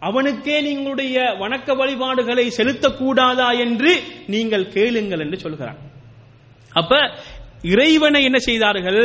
[0.00, 5.78] அவனுக்கே நீங்களுடைய வணக்க வழிபாடுகளை செலுத்தக்கூடாதா என்று நீங்கள் கேளுங்கள் என்று சொல்கிறார்
[6.72, 7.10] அப்ப
[7.62, 9.00] இறைவனை என்ன செய்தார்கள்?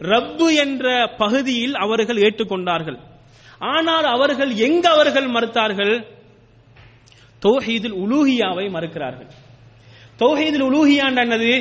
[0.00, 2.98] ரப்பு என்ற பகுதியில் அவர்கள் ஏற்றுக்கொண்டார்கள்.
[3.58, 6.04] ஆனால் அவர்கள் எங்கு அவர்கள் மறுத்தார்கள்?
[7.42, 9.26] தௌஹீதுல் உலூஹியாவை மறுக்கிறார்கள்.
[10.18, 11.52] தௌஹீதுல் உலூஹியான் என்னது?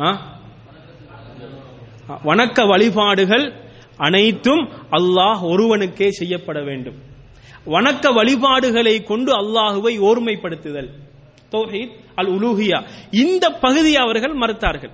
[0.00, 0.08] ஆ?
[2.24, 3.63] வணக்க வழிபாடுகள்
[3.96, 6.94] அனைத்தும் அல்லாஹ் ஒருவனுக்கே செய்யப்பட வேண்டும்.
[7.66, 10.90] வணக்க வழிபாடுகளை கொண்டு அல்லாஹுவை ஓர்மைப்படுத்துதல்.
[11.52, 14.90] தௌஹீத் அல் உலூஹியா இந்த பகுதியை அவர்கள் மறுத்தார்கள்.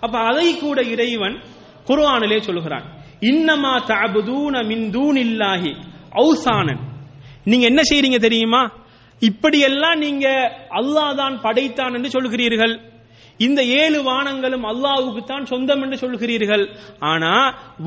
[0.00, 1.38] அப்ப அதை கூட இறைவன்
[1.86, 2.84] குர்ஆனிலே சொல்கிறான்.
[3.20, 5.76] இன்னமா தஅபுதூன மின் தூனில்லாஹி
[6.12, 6.80] ஔசானன்.
[7.44, 8.72] நீங்க என்ன செய்றீங்க தெரியுமா?
[9.18, 10.26] இப்படியெல்லாம் நீங்க
[10.70, 12.80] அல்லாஹ் தான் படைத்தான் என்று சொல்கிறீர்கள்.
[13.46, 16.64] இந்த ஏழு வானங்களும் அல்லாவுக்கு தான் சொந்தம் என்று சொல்கிறீர்கள்.
[17.10, 17.32] ஆனா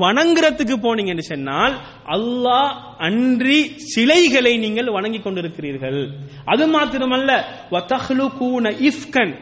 [0.02, 1.74] வணங்குறதுக்கு போனீங்கன்னு சொன்னால்
[2.16, 2.72] அல்லாஹ்
[3.06, 3.58] அன்றி
[3.94, 6.00] சிலைகளை நீங்கள் வணங்கி கொண்டிருக்கிறீர்கள்.
[6.52, 7.30] அது மாத்திரமல்ல
[8.90, 9.34] இஃப்கன்.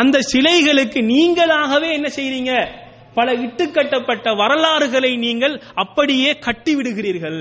[0.00, 2.52] அந்த சிலைகளுக்கு நீங்களாகவே என்ன செய்றீங்க?
[3.18, 7.40] பல இட்டுக்கட்டப்பட்ட வரலாறுகளை நீங்கள் அப்படியே கட்டி விடுகிறீர்கள்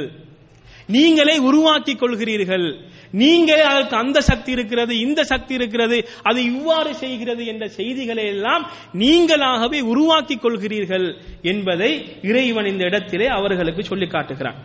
[0.96, 2.68] நீங்களே உருவாக்கி கொள்கிறீர்கள்.
[3.16, 9.82] நீங்களே அதற்கு அந்த சக்தி இருக்கிறது இந்த சக்தி இருக்கிறது அது இவ்வாறு செய்கிறது என்ற செய்திகளை எல்லாம் நீங்களாகவே
[9.82, 14.56] உருவாக்கி கொள்கிறீர்கள் என்பதை இறைவன் இந்த இடத்திலே அவர்களுக்கு சொல்லி காட்டுகிறான்.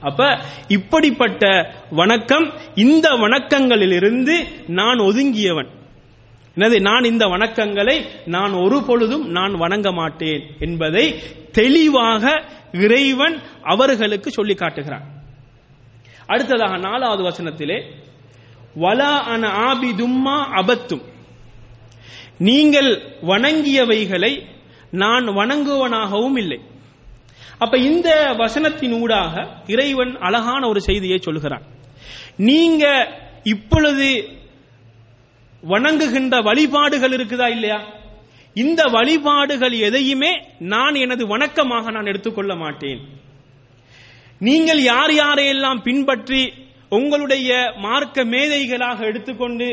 [0.00, 4.36] அப்ப இப்படிப்பட்ட வணக்கம் இந்த வணக்கங்களிலிருந்து
[4.68, 5.70] நான் ஒதுங்கியவன்.
[6.56, 6.80] என்னது?
[6.80, 11.14] நான் இந்த வணக்கங்களை நான் ஒரு பொழுதும் நான் வணங்க மாட்டேன் என்பதை
[11.52, 15.20] தெளிவாக இறைவன் அவர்களுக்கு சொல்லி காட்டுகிறான்.
[16.26, 17.82] அடுத்ததாக நாலாவது வசனத்திலே
[18.80, 21.02] வலா அன ஆபிதும்மா அபத்தும்.
[22.38, 24.42] நீங்கள் வணங்கியவைகளை
[24.90, 26.60] நான் வணங்குவனாகவும் இல்லை.
[27.58, 31.62] அப்ப இந்த வசனத்தின் ஊடாக இறைவன் அழகான ஒரு செய்தியை சொல்கிறான்
[32.36, 33.08] நீங்க
[33.44, 34.28] இப்பொழுது
[35.62, 37.82] வணங்குகின்ற வழிபாடுகள் இருக்குதா இல்லையா?
[38.54, 43.08] இந்த வழிபாடுகள் எதையுமே நான் எனது வணக்கமாக நான் எடுத்துக்கொள்ள மாட்டேன்.
[44.42, 46.42] நீங்கள் யார் யாரையெல்லாம் பின்பற்றி
[46.90, 47.50] உங்களுடைய
[47.86, 49.68] மார்க்க மேதைகளாக எடுத்துக்கொண்டு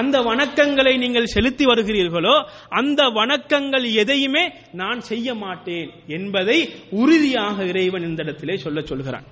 [0.00, 2.34] அந்த வணக்கங்களை நீங்கள் செலுத்தி வருகிறீர்களோ
[2.70, 6.58] அந்த வணக்கங்கள் எதையுமே நான் செய்ய மாட்டேன் என்பதை
[7.02, 9.26] உறுதியாக இறைவன் இந்த இடத்திலே சொல்ல சொல்கிறான்.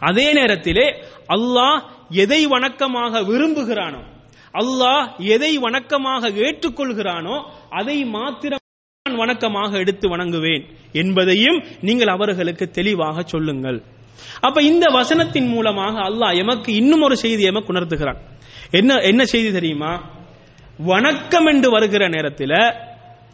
[0.00, 0.86] அதே நேரத்திலே
[1.36, 1.80] அல்லாஹ்
[2.24, 4.02] எதை வணக்கமாக விரும்புகிறானோ
[4.54, 7.36] அல்லாஹ் எதை வணக்கமாக ஏற்றுக்கொள்கிறானோ
[7.70, 8.57] அதை மாத்திரம்
[9.16, 13.82] வணக்கமாக எடுத்து வணங்குவேன் என்பதையும் நீங்கள் அவர்களுக்கு தெளிவாக சொல்லுங்கள்.
[14.40, 18.18] அப்ப இந்த வசனத்தின் மூலமாக அல்லாஹ் எமக்கு இன்னும் ஒரு செய்தி எமக்கு உணர்த்துகிறான்.
[18.70, 20.16] என்ன என்ன செய்தி தெரியுமா?
[20.78, 22.56] வணக்கம் என்று வருகிற நேரத்தில்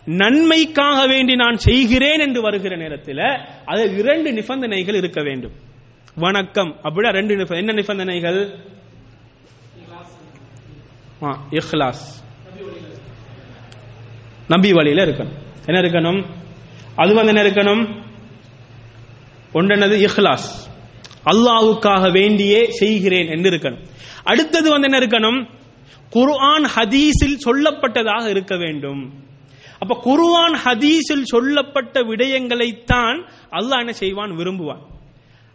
[0.04, 3.22] நன்மைக்காக வேண்டி நான் செய்கிறேன் என்று வருகிற நேரத்தில்
[3.64, 5.52] அது இரண்டு நிபந்தனைகள் இருக்க வேண்டும்.
[6.14, 8.58] வணக்கம் அப்படின்னா ரெண்டு என்ன நிபந்தனைகள்?
[11.50, 12.04] இஹ்லாஸ்.
[14.48, 15.42] நபி வழியில இருக்கணும்.
[15.66, 16.24] என்ன இருக்கணும்?
[16.96, 18.02] அது வந்து என்ன இருக்கணும்?
[19.54, 20.48] ஒன்றென்னது இஹ்லாஸ்.
[21.24, 23.86] அல்லாவுக்காக வேண்டியே செய்கிறேன் என்று இருக்கணும்.
[24.24, 25.48] அடுத்தது வந்து என்ன இருக்கணும்?
[26.10, 29.12] குர்ஆன் ஹதீஸில் சொல்லப்பட்டதாக இருக்க வேண்டும்.
[29.78, 34.30] அப்ப குர்ஆன் ஹதீஸில் சொல்லப்பட்ட விடயங்களைத்தான் அல்லாஹ் என்ன செய்வான்?
[34.30, 34.82] விரும்புவான்.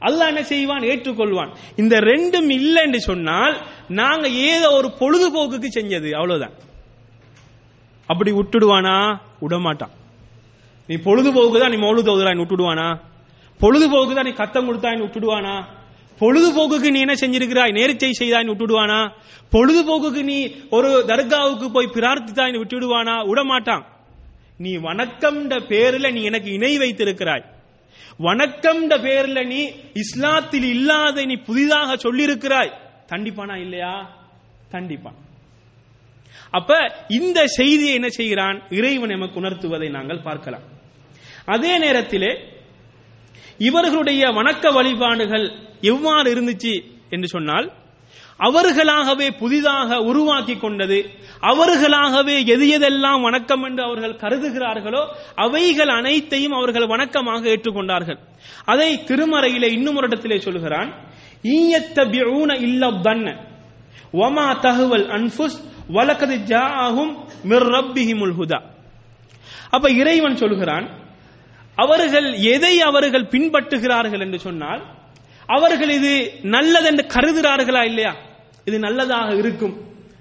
[0.01, 0.81] அல்லாஹ் என்ன செய்வான்?
[0.81, 1.49] ஏற்றுக்கொள்வான்.
[1.75, 6.67] இந்த ரெண்டும் இல்லை என்று சொன்னால் நாங்க ஏதோ ஒரு பொழுதுபோக்குக்கு செஞ்சது அவ்வளவுதான்.
[8.09, 9.19] அப்படி விட்டுடுவானா?
[9.41, 9.91] விடமாட்டான்.
[10.87, 12.99] நீ பொழுதுபோக்கு தான் நீ மௌலு தோதுறான் விட்டுடுவானா?
[13.59, 15.65] பொழுதுபோக்கு தான் நீ கத்தம் கொடுத்தாய் விட்டுடுவானா?
[16.21, 17.75] பொழுதுபோக்குக்கு நீ என்ன செஞ்சிருக்கிறாய்?
[17.79, 19.11] நேர்ச்சை செய்தாய் விட்டுடுவானா?
[19.51, 23.15] பொழுதுபோக்குக்கு நீ ஒரு தர்காவுக்கு போய் பிரார்த்தித்தாய் விட்டுடுவானா?
[23.29, 23.83] விடமாட்டான்.
[24.57, 27.45] நீ வணக்கம்ன்ற பேர்ல நீ எனக்கு இணை வைத்திருக்கிறாய்.
[28.19, 32.71] வணக்கம்ன்ற பேர்ல நீ இஸ்லாத்தில் இல்லாத நீ புதிதாக சொல்லியிருக்கிறாய்.
[33.09, 34.09] தண்டிப்பானா இல்லையா?
[34.71, 35.27] தண்டிப்பான்.
[36.51, 38.61] அப்ப இந்த செய்தியை என்ன செய்கிறான்?
[38.69, 40.65] இறைவன் எமக்கு உணர்த்துவதை நாங்கள் பார்க்கலாம்.
[41.45, 42.31] அதே நேரத்திலே
[43.57, 45.45] இவர்களுடைய வணக்க வழிபாடுகள்
[45.81, 46.73] எவ்வாறு இருந்துச்சு
[47.09, 47.67] என்று சொன்னால்
[48.47, 50.99] அவர்களாகவே புதிதாக உருவாக்கி கொண்டது
[51.41, 55.01] அவர்களாகவே எது எதெல்லாம் வணக்கம் என்று அவர்கள் கருதுகிறார்களோ
[55.35, 58.19] அவைகள் அனைத்தையும் அவர்கள் வணக்கமாக ஏற்றுக்கொண்டார்கள்.
[58.65, 60.89] அதை திருமறையிலே இன்னும் ஒரு இடத்திலே சொல்கிறான்
[61.43, 63.35] ஈயத்தபிஊன இல்ல தன்ன
[64.13, 65.59] வமா தகவல் அன்ஃபுஸ்
[65.93, 67.13] வலக்கது ஜாஹும்
[67.49, 68.59] மிர்ரப்பிஹிமுல் ஹுதா.
[69.69, 70.89] அப்ப இறைவன் சொல்கிறான்
[71.75, 74.81] அவர்கள் எதை அவர்கள் பின்பற்றுகிறார்கள் என்று சொன்னால்
[75.45, 78.15] அவர்கள் இது நல்லதென்று கருதுகிறார்களா இல்லையா?
[78.65, 79.75] இது நல்லதாக இருக்கும்.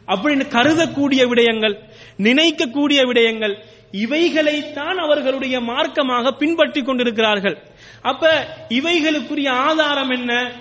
[0.06, 1.78] அப்படின்னு கருதக்கூடிய விடயங்கள்
[2.18, 3.54] நினைக்கக்கூடிய விடயங்கள்
[3.92, 7.58] இவைகளைத்தான் அவர்களுடைய மார்க்கமாக பின்பற்றி கொண்டிருக்கிறார்கள்.
[8.02, 10.52] அப்ப இவைகளுக்குரிய ஆதாரம் என்ன?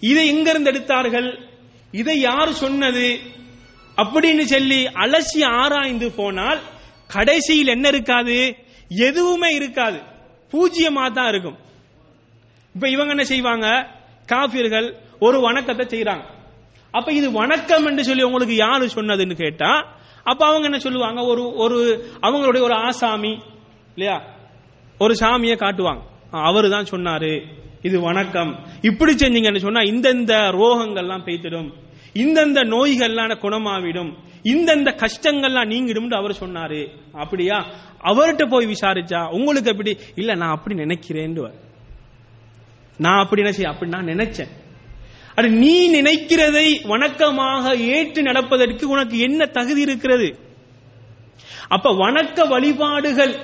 [0.00, 1.38] இதை எங்கிருந்து எடுத்தார்கள்?
[1.92, 3.20] இதை யார் சொன்னது?
[3.96, 6.60] அப்படின்னு சொல்லி அலசி ஆராய்ந்து போனால்
[7.06, 8.56] கடைசியில் என்ன இருக்காது?
[8.88, 9.98] எதுவுமே இருக்காது.
[10.52, 11.56] பூஜ்ஜியமா தான் இருக்கும்.
[12.74, 13.86] இப்ப இவங்க என்ன செய்வாங்க?
[14.26, 16.22] காபிர்கள் ஒரு வணக்கத்தை செய்யறாங்க
[16.90, 21.22] அப்ப இது வணக்கம் என்று சொல்லி உங்களுக்கு யாரு சொன்னதுன்னு கேட்டா அப்ப அவங்க என்ன சொல்லுவாங்க?
[21.24, 23.38] ஒரு ஒரு அவங்களுடைய ஒரு ஆசாமி
[23.94, 24.22] இல்லையா?
[24.98, 26.00] ஒரு சாமியை காட்டுவாங்க.
[26.30, 27.42] அவரு தான் சொன்னாரு
[27.82, 28.58] இது வணக்கம்.
[28.82, 31.72] இப்படி செஞ்சீங்கன்னு சொன்னா இந்தந்த ரோகங்கள்லாம் பெய்த்திடும்.
[32.14, 34.14] இந்தந்த நோய்கள்லாம் குணமாவிடும்.
[34.42, 36.88] இந்தந்த கஷ்டங்கள்லாம் நீங்கிடும் அவர் சொன்னாரு.
[37.12, 37.66] அப்படியா?
[38.04, 39.98] அவர்கிட்ட போய் விசாரிச்சா உங்களுக்கு எப்படி?
[40.14, 41.50] இல்ல நான் அப்படி நினைக்கிறேன்
[42.96, 44.48] நான் அப்படி என்ன செய்ய அப்படி நான் நினைச்சேன்.
[45.34, 50.38] அது நீ நினைக்கிறதை வணக்கமாக ஏற்று நடப்பதற்கு உனக்கு என்ன தகுதி இருக்கிறது?
[51.68, 53.36] அப்ப வணக்க வழிபாடுகள்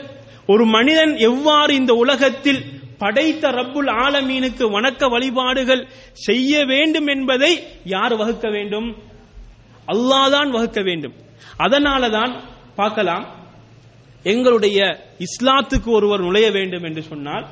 [0.47, 8.51] ஒரு மனிதன் எவ்வாறு இந்த உலகத்தில் படைத்த ரப்புல் ஆலமீனுக்கு வணக்க வழிபாடுகள் செய்ய வேண்டும் என்பதை யார் வகுக்க
[8.51, 8.97] வேண்டும்?
[9.87, 11.15] அல்லாஹ் தான் வகுக்க வேண்டும்.
[11.57, 12.41] அதனால தான்
[12.75, 13.27] பார்க்கலாம்
[14.23, 17.47] எங்களுடைய இஸ்லாத்துக்கு ஒருவர் நுழைய வேண்டும் என்று சொன்னால்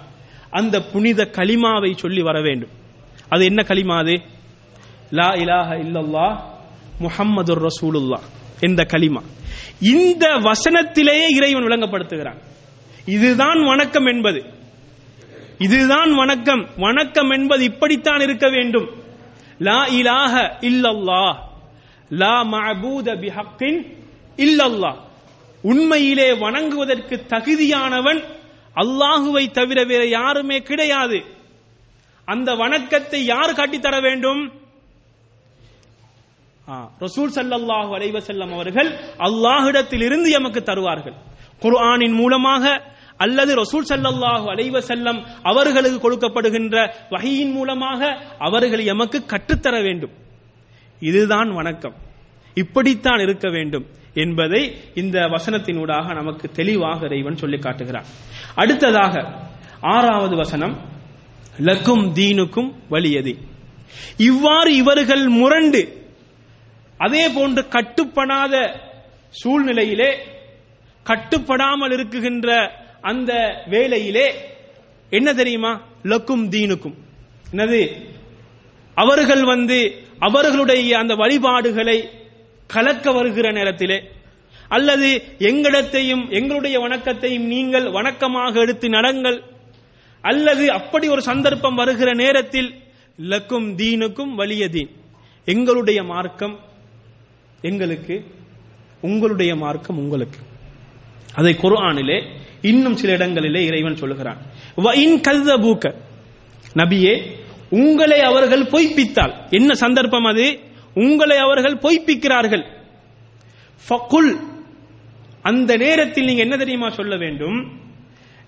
[0.51, 2.71] அந்த புனித களிமாவை சொல்லி வர வேண்டும்.
[3.29, 4.23] அது என்ன கலிமா அது?
[5.11, 6.41] லா இலாஹ இல்லல்லா
[6.99, 8.19] முஹம்மது ரசூலுல்லா
[8.61, 9.23] இந்த கலிமா
[9.81, 12.39] இந்த வசனத்திலேயே இறைவன் விளங்கப்படுத்துகிறான்.
[13.05, 14.54] இதுதான் வணக்கம் என்பது.
[15.59, 16.69] இதுதான் வணக்கம்.
[16.77, 18.89] வணக்கம் என்பது இப்படித்தான் இருக்க வேண்டும்.
[19.59, 21.37] லா இலாஹ இல்லல்லா
[22.11, 23.97] லா மஅபூத பிஹக்கின்
[24.37, 24.95] இல்லல்லா
[25.63, 28.23] உண்மையிலே வணங்குவதற்கு தகுதியானவன்
[28.77, 31.25] அல்லாஹுவை தவிர வேற யாருமே கிடையாது.
[32.25, 34.53] அந்த வணக்கத்தை யார் காட்டித்தர வேண்டும்?
[36.69, 41.15] ஆ, ரசூல் ஸல்லல்லாஹு அலைவசல்லம் அவர்கள் அல்லாஹிடத்தில் இருந்து எமக்கு தருவார்கள்.
[41.63, 46.77] குர்ஆனின் மூலமாக அல்லது ரசூல் ஸல்லல்லாஹு அலைவ செல்லம் அவர்களுக்கு கொடுக்கப்படுகின்ற
[47.11, 48.01] வகையின் மூலமாக
[48.39, 50.15] அவர்கள் எமக்கு கற்றுத்தர வேண்டும்.
[51.01, 51.95] இதுதான் வணக்கம்.
[52.55, 54.63] இப்படித்தான் இருக்க வேண்டும் என்பதை
[54.95, 58.11] இந்த வசனத்தினூடாக நமக்கு தெளிவாக இறைவன் சொல்லி காட்டுகிறார்
[58.55, 59.25] அடுத்ததாக
[59.81, 60.75] ஆறாவது வசனம்
[61.69, 63.33] லக்கும் தீனுக்கும் வலியது.
[64.17, 65.83] இவ்வாறு இவர்கள் முரண்டு
[66.99, 68.55] அதே போன்று கட்டுப்படாத
[69.43, 70.11] சூழ்நிலையிலே
[71.07, 72.49] கட்டுப்படாமல் இருக்குகின்ற
[73.11, 73.33] அந்த
[73.67, 74.27] வேளையிலே
[75.11, 75.73] என்ன தெரியுமா?
[76.03, 76.95] லக்கும் தீனுக்கும்.
[77.53, 77.81] என்னது?
[78.95, 79.79] அவர்கள் வந்து
[80.19, 81.97] அவர்களுடைய அந்த வழிபாடுகளை
[82.67, 83.99] கலக்க வருகிற நேரத்திலே
[84.69, 89.39] அல்லது எங்களிடத்தையும் எங்களுடைய வணக்கத்தையும் நீங்கள் வணக்கமாக எடுத்து நடங்கள்.
[90.21, 92.71] அல்லது அப்படி ஒரு சந்தர்ப்பம் வருகிற நேரத்தில்
[93.19, 94.91] லக்கும் தீனுக்கும் வலிய தீன்.
[95.45, 96.57] எங்களுடைய மார்க்கம்
[97.61, 98.25] எங்களுக்கு
[99.01, 100.39] உங்களுடைய மார்க்கம் உங்களுக்கு.
[101.35, 102.19] அதை குர்ஆனிலே
[102.65, 104.37] இன்னும் சில இடங்களிலே இறைவன் சொல்லுகிறான்.
[106.75, 107.23] நபியே
[107.71, 109.51] உங்களை அவர்கள் பொய்ப்பித்தால்.
[109.51, 110.59] என்ன சந்தர்ப்பம் அது?
[110.95, 112.65] உங்களை அவர்கள் பொய்ப்பிக்கிறார்கள்.
[113.89, 114.41] ஃபகுல்
[115.43, 117.81] அந்த நேரத்தில் நீங்க என்ன தெரியுமா சொல்ல வேண்டும்?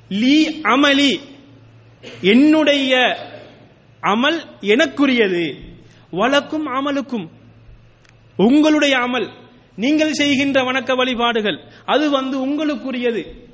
[0.08, 1.20] லீ அமலி
[2.20, 3.16] என்னுடைய
[4.02, 5.54] அமல் எனக்குரியது.
[6.10, 7.28] வழக்கும் அமலுக்கும்.
[8.36, 9.28] உங்களுடைய அமல்.
[9.76, 13.45] நீங்கள் செய்கின்ற வணக்க வழிபாடுகள் அது வந்து உங்களுக்குரியது.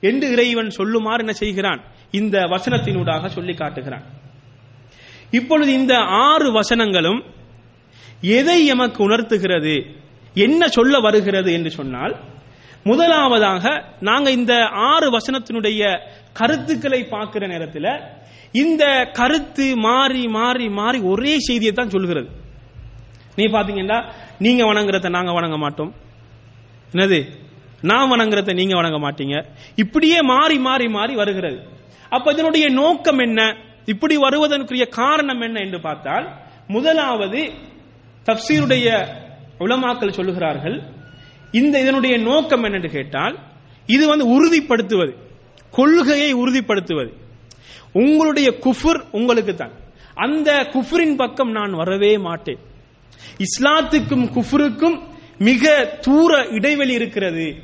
[0.00, 1.80] என்று இறைவன் சொல்லுமாறு என்ன செய்கிறான்?
[2.10, 4.02] இந்த வசனத்தினூடாக சொல்லி காட்டுகிறான்.
[5.30, 7.24] இப்பொழுது இந்த ஆறு வசனங்களும்
[8.20, 9.86] எதை எமக்கு உணர்த்துகிறது?
[10.34, 12.16] என்ன சொல்ல வருகிறது என்று சொன்னால்
[12.84, 16.00] முதலாவதாக நாங்க இந்த ஆறு வசனத்தினுடைய
[16.32, 18.00] கருத்துக்களை பார்க்கிற நேரத்தில்
[18.52, 22.28] இந்த கருத்து மாறி மாறி மாறி ஒரே செய்தியை தான் சொல்கிறது.
[23.36, 25.94] நீ பாத்தீங்கன்னா நீங்க வணங்குறத நாங்க வணங்க மாட்டோம்.
[26.92, 27.28] என்னது?
[27.80, 29.44] நான் வணங்குறத நீங்க வணங்க மாட்டீங்க.
[29.76, 31.58] இப்படியே மாறி மாறி மாறி வருகிறது.
[32.10, 33.56] அப்ப இதனுடைய நோக்கம் என்ன?
[33.84, 36.28] இப்படி வருவதற்குரிய காரணம் என்ன என்று பார்த்தால்
[36.66, 37.52] முதலாவது
[38.26, 39.06] தப்சீருடைய
[39.58, 40.82] உலமாக்கள் சொல்லுகிறார்கள்
[41.52, 43.38] இந்த இதனுடைய நோக்கம் என்னென்று கேட்டால்
[43.86, 45.16] இது வந்து உறுதிப்படுத்துவது
[45.70, 47.12] கொள்கையை உறுதிப்படுத்துவது.
[47.92, 49.70] உங்களுடைய குஃபுர் உங்களுக்கு தான்
[50.14, 52.58] அந்த குஃபுரின் பக்கம் நான் வரவே மாட்டேன்.
[53.38, 55.02] இஸ்லாத்துக்கும் குஃபுருக்கும்
[55.38, 57.56] மிக தூர இடைவெளி இருக்கிறது.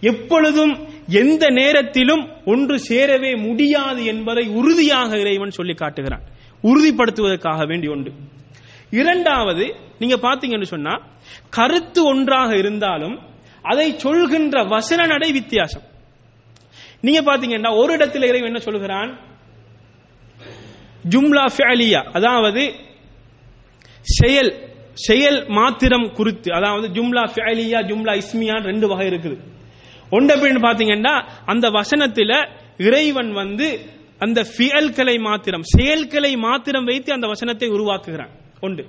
[0.00, 6.22] எப்பொழுதும் எந்த நேரத்திலும் ஒன்று சேரவே முடியாது என்பதை உறுதியாக இறைவன் சொல்லி காட்டுகிறான்.
[6.62, 8.12] உறுதிப்படுத்துவதற்காக வேண்டி ஒன்று
[8.90, 11.00] இரண்டாவது நீங்க பாத்தீங்கன்னு சொன்னா
[11.50, 13.20] கருத்து ஒன்றாக இருந்தாலும்
[13.62, 15.82] அதை சொல்கின்ற வசன நடை வித்தியாசம்.
[17.00, 19.20] நீங்க பாத்தீங்கன்னா ஒரு இடத்துல இறைவன் என்ன சொல்கிறான்?
[21.10, 22.72] ஜும்லா ஃபேலியா அதாவது
[24.00, 29.38] செயல் செயல் மாத்திரம் குறித்து அதாவது ஜும்லா ஃபேலியா ஜும்லா இஸ்மியான் ரெண்டு வகை இருக்குது.
[30.10, 33.80] ஒன்று அப்படின்னு பாத்தீங்கன்னா அந்த வசனத்தில் இறைவன் வந்து
[34.18, 38.30] அந்த ஃபியல்களை மாத்திரம் செயல்களை மாத்திரம் வைத்து அந்த வசனத்தை உருவாக்குகிறான்.
[38.60, 38.86] ஒன்று.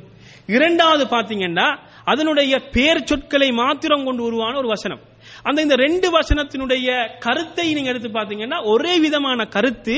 [0.48, 5.00] இரண்டாவது பாத்தீங்கன்னா அதனுடைய பெயர் சொற்களை மாத்திரம் கொண்டு உருவான ஒரு வசனம்.
[5.48, 6.88] அந்த இந்த ரெண்டு வசனத்தினுடைய
[7.26, 9.96] கருத்தை நீங்க எடுத்து பார்த்தீங்கன்னா ஒரே விதமான கருத்து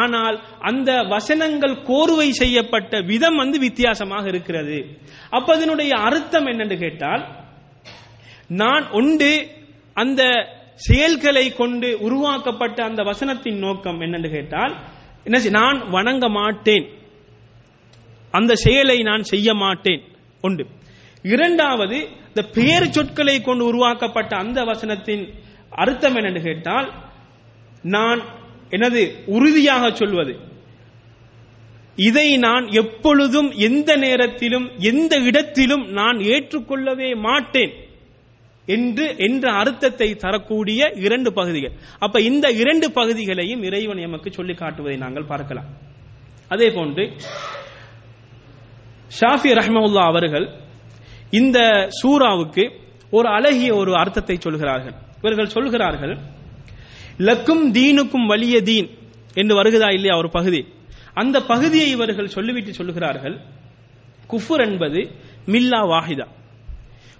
[0.00, 0.36] ஆனால்
[0.70, 4.78] அந்த வசனங்கள் கோர்வை செய்யப்பட்ட விதம் வந்து வித்தியாசமாக இருக்கிறது.
[5.36, 7.24] அப்ப அதனுடைய அர்த்தம் என்னன்னு கேட்டால்
[8.62, 9.32] நான் ஒன்று
[10.02, 10.22] அந்த
[10.88, 14.74] செயல்களை கொண்டு உருவாக்கப்பட்ட அந்த வசனத்தின் நோக்கம் என்னன்னு கேட்டால்
[15.26, 16.86] என்ன நான் வணங்க மாட்டேன்.
[18.34, 20.02] அந்த செயலை நான் செய்ய மாட்டேன்.
[20.46, 20.64] ஒன்று
[21.34, 21.98] இரண்டாவது
[22.36, 25.22] இந்த பெயர் சொற்களை கொண்டு உருவாக்கப்பட்ட அந்த வசனத்தின்
[25.82, 26.88] அர்த்தம் என்னன்னு கேட்டால்
[27.94, 28.20] நான்
[28.76, 29.02] எனது
[29.36, 30.34] உறுதியாக சொல்வது.
[32.08, 37.72] இதை நான் எப்பொழுதும் எந்த நேரத்திலும் எந்த இடத்திலும் நான் ஏற்றுக்கொள்ளவே மாட்டேன்
[38.68, 41.74] என்று என்ற அர்த்தத்தை தரக்கூடிய இரண்டு பகுதிகள்.
[41.98, 45.70] அப்ப இந்த இரண்டு பகுதிகளையும் இறைவன் எமக்கு சொல்லி காட்டுவதை நாங்கள் பார்க்கலாம்.
[46.48, 47.06] அதே போன்று
[49.20, 50.48] ஷாஃபி ரஹ்மவுல்லா அவர்கள்
[51.30, 52.70] இந்த சூராவுக்கு
[53.10, 54.94] ஒரு அழகிய ஒரு அர்த்தத்தை சொல்கிறார்கள்.
[55.20, 56.18] இவர்கள் சொல்கிறார்கள்
[57.18, 58.88] லக்கும் தீனுக்கும் வலிய தீன்
[59.34, 60.66] என்று வருகிறதா இல்லையா ஒரு பகுதி.
[61.14, 63.40] அந்த பகுதியை இவர்கள் சொல்லிவிட்டு சொல்லுகிறார்கள்
[64.30, 65.10] குஃபுர் என்பது
[65.46, 66.26] மில்லா வாஹிதா.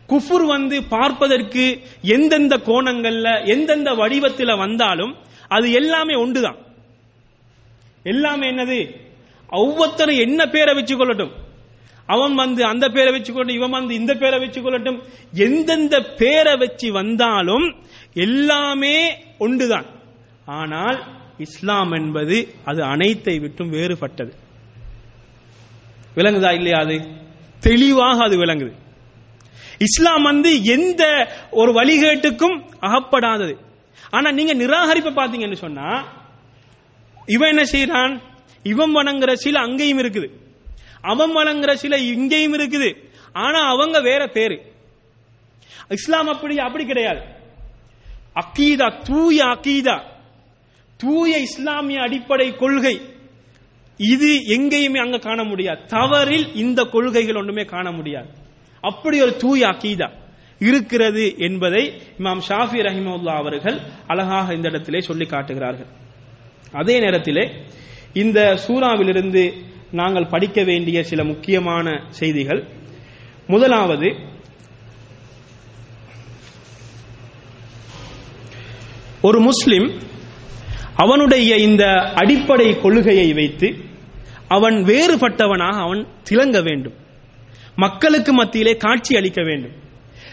[0.09, 5.17] குஃபுர் வந்து பார்ப்பதற்கு எந்தெந்த கோணங்கள்ல எந்தெந்த வடிவத்தில் வந்தாலும்
[5.49, 6.57] அது எல்லாமே ஒன்றுதான்
[8.03, 8.97] எல்லாமே என்னது?
[9.49, 11.33] ஒவ்வொருத்தரும் என்ன பேரை வச்சு கொள்ளட்டும்
[12.07, 15.03] அவன் வந்து அந்த பேரை வச்சு இவன் வந்து இந்த பேரை வச்சுக்கொள்ளட்டும்.
[15.33, 17.77] எந்தெந்த பேரை வச்சு வந்தாலும்
[18.15, 19.87] எல்லாமே ஒன்றுதான்.
[20.47, 21.05] ஆனால்
[21.39, 24.33] இஸ்லாம் என்பது அது அனைத்தை விட்டும் வேறுபட்டது.
[26.15, 27.01] விளங்குதா இல்லையா அது?
[27.61, 28.73] தெளிவாக அது விளங்குது.
[29.79, 33.57] இஸ்லாம் வந்து எந்த ஒரு வழிகேட்டுக்கும் அகப்படாதது.
[34.11, 36.05] ஆனா நீங்க நிராகரிப்பை பாத்தீங்கன்னு சொன்னா
[37.27, 38.21] இவன் என்ன செய்யறான்
[38.63, 40.31] இவன் வணங்குற சில அங்கேயும் இருக்குது.
[41.13, 42.91] அவன் வணங்குற சிலை இங்கேயும் இருக்குது.
[43.45, 44.57] ஆனா அவங்க வேற பேரு.
[45.89, 47.23] இஸ்லாம் அப்படி அப்படி கிடையாது.
[48.43, 49.97] அக்கீதா தூய அக்கீதா
[51.03, 52.97] தூய இஸ்லாமிய அடிப்படை கொள்கை.
[54.13, 55.81] இது எங்கேயுமே அங்க காண முடியாது.
[55.87, 58.31] தவறில் இந்த கொள்கைகள் ஒன்றுமே காண முடியாது.
[58.81, 60.09] அப்படி ஒரு தூய அக்கீதா
[60.59, 61.83] இருக்கிறது என்பதை
[62.19, 65.91] இமாம் ஷாஃபி ரஹிமவுல்லா அவர்கள் அழகாக இந்த இடத்திலே சொல்லி காட்டுகிறார்கள்.
[66.73, 67.45] அதே நேரத்திலே
[68.23, 69.45] இந்த சூறாவிலிருந்து
[69.91, 72.69] நாங்கள் படிக்க வேண்டிய சில முக்கியமான செய்திகள்.
[73.47, 74.15] முதலாவது
[79.23, 79.99] ஒரு முஸ்லிம்
[80.95, 83.77] அவனுடைய இந்த அடிப்படை கொள்கையை வைத்து
[84.49, 86.95] அவன் வேறுபட்டவனாக அவன் திளங்க வேண்டும்.
[87.77, 89.73] மக்களுக்கு மத்தியிலே காட்சி அளிக்க வேண்டும்.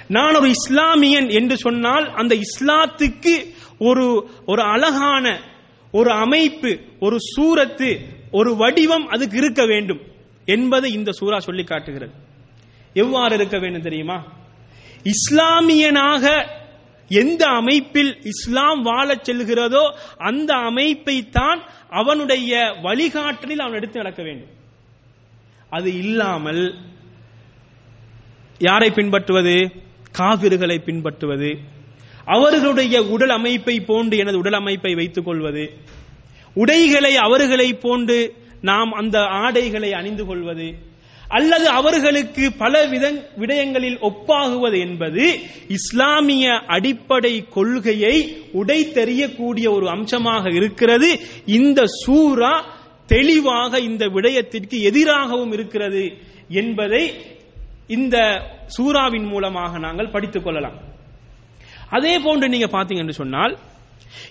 [0.07, 3.45] நான் ஒரு இஸ்லாமியன் என்று சொன்னால் அந்த இஸ்லாத்துக்கு
[3.79, 5.39] ஒரு ஒரு அழகான
[5.91, 10.01] ஒரு அமைப்பு ஒரு சூரத்து ஒரு வடிவம் அதுக்கு இருக்க வேண்டும்
[10.45, 12.11] என்பதை இந்த சூரா சொல்லி காட்டுகிறது.
[12.93, 14.17] எவ்வாறு இருக்க வேண்டும் தெரியுமா?
[15.03, 16.47] இஸ்லாமியனாக
[17.07, 19.83] எந்த அமைப்பில் இஸ்லாம் வாழச் செல்கிறதோ
[20.17, 24.53] அந்த அமைப்பை தான் அவனுடைய வழிகாட்டலில் அவன் எடுத்து நடக்க வேண்டும்.
[25.69, 26.63] அது இல்லாமல்
[28.59, 29.71] யாரை பின்பற்றுவது?
[30.17, 31.59] காவிர்களை பின்பற்றுவது.
[32.25, 35.77] அவர்களுடைய உடல் அமைப்பை போன்று எனது உடல் அமைப்பை வைத்துக் கொள்வது.
[36.53, 40.91] உடைகளை அவர்களை போன்று நாம் அந்த ஆடைகளை அணிந்து கொள்வது
[41.27, 51.19] அல்லது அவர்களுக்கு பல வித விடயங்களில் ஒப்பாகுவது என்பது இஸ்லாமிய அடிப்படை கொள்கையை உடைத்தெறியக்கூடிய ஒரு அம்சமாக இருக்கிறது.
[51.45, 52.65] இந்த சூரா
[53.07, 56.17] தெளிவாக இந்த விடயத்திற்கு எதிராகவும் இருக்கிறது
[56.49, 57.13] என்பதை
[57.87, 58.41] இந்த
[58.77, 60.77] சூறாவின் மூலமாக நாங்கள் படித்துக் கொள்ளலாம்.
[61.89, 63.57] அதே போன்று நீங்க பாத்தீங்கன்னு சொன்னால்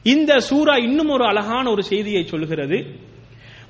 [0.02, 2.98] இந்த சூரா இன்னும் ஒரு அழகான ஒரு செய்தியை சொல்கிறது.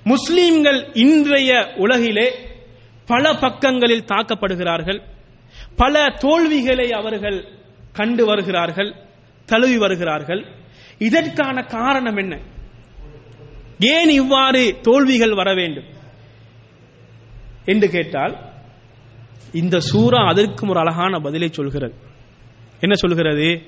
[0.05, 2.35] முஸ்லீம்கள் இன்றைய உலகிலே
[3.07, 5.03] பல பக்கங்களில் தாக்கப்படுகிறார்கள்.
[5.77, 7.45] பல தோல்விகளை அவர்கள்
[7.93, 8.95] கண்டு வருகிறார்கள்
[9.47, 10.47] தழுவி வருகிறார்கள்.
[10.99, 12.39] இதற்கான காரணம் என்ன?
[13.79, 15.85] ஏன் இவ்வாறு தோல்விகள் வர வேண்டும்?
[17.65, 18.39] என்று கேட்டால்
[19.53, 21.95] இந்த சூரா அதற்கும் ஒரு அழகான பதிலை சொல்கிறது.
[22.81, 23.63] என்ன சொல்கிறது?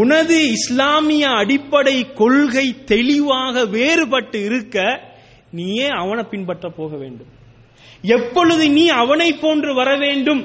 [0.00, 4.76] உனது இஸ்லாமிய அடிப்படை கொள்கை தெளிவாக வேறுபட்டு இருக்க
[5.50, 7.30] நீயே அவனை பின்பற்ற போக வேண்டும்.
[8.02, 10.42] எப்பொழுது நீ அவனை போன்று வர வேண்டும்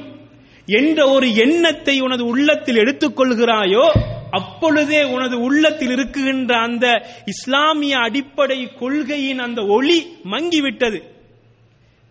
[0.66, 3.86] என்ற ஒரு எண்ணத்தை உனது உள்ளத்தில் எடுத்துக்கொள்கிறாயோ
[4.32, 6.86] அப்பொழுதே உனது உள்ளத்தில் இருக்குகின்ற அந்த
[7.26, 10.00] இஸ்லாமிய அடிப்படை கொள்கையின் அந்த ஒளி
[10.32, 11.00] மங்கிவிட்டது.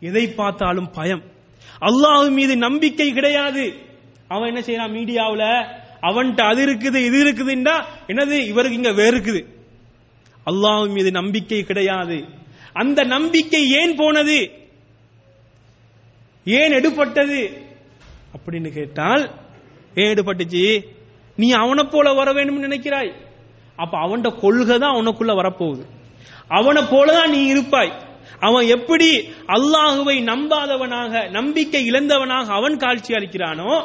[0.01, 1.23] எதை பார்த்தாலும் பயம்.
[1.81, 3.65] அல்லாஹ் மீது நம்பிக்கை கிடையாது.
[4.29, 4.97] அவன் என்ன செய்யறான்?
[4.99, 5.51] மீடியாவில்
[6.03, 7.85] அவன்கிட்ட அது இருக்குது இது இருக்குதுண்டா.
[8.07, 8.47] என்னது?
[8.47, 9.47] இவருக்கு இங்க வேறு இருக்குது
[10.47, 12.25] அல்லாஹ் மீது நம்பிக்கை கிடையாது.
[12.73, 14.51] அந்த நம்பிக்கை ஏன் போனது?
[16.45, 17.63] ஏன் எடுபட்டது?
[18.37, 19.31] அப்படின்னு கேட்டால்
[19.95, 20.85] ஏன் எடுபட்டுச்சு?
[21.37, 23.13] நீ அவனை போல வர வேண்டும் நினைக்கிறாய்.
[23.77, 25.85] அப்ப அவன்ட கொள்கை தான் உனக்குள்ள வரப்போகுது.
[26.49, 27.93] அவனை போலதான் நீ இருப்பாய்.
[28.41, 33.85] அவன் எப்படி அல்லாஹுவை நம்பாதவனாக நம்பிக்கை இழந்தவனாக அவன் காட்சி அளிக்கிறானோ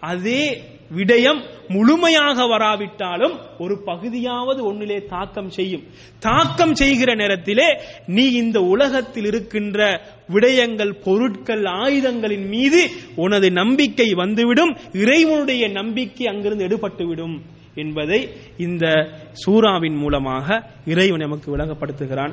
[0.00, 0.62] அதே
[0.96, 5.84] விடயம் முழுமையாக வராவிட்டாலும் ஒரு பகுதியாவது ஒன்னிலே தாக்கம் செய்யும்.
[6.18, 14.76] தாக்கம் செய்கிற நேரத்திலே நீ இந்த உலகத்தில் இருக்கின்ற விடயங்கள் பொருட்கள் ஆயுதங்களின் மீது உனது நம்பிக்கை வந்துவிடும்.
[14.92, 17.40] இறைவனுடைய நம்பிக்கை அங்கிருந்து எடுபட்டுவிடும்
[17.74, 18.28] என்பதை
[18.58, 19.08] இந்த
[19.46, 22.32] சூறாவின் மூலமாக இறைவன் நமக்கு விளங்கப்படுத்துகிறான்.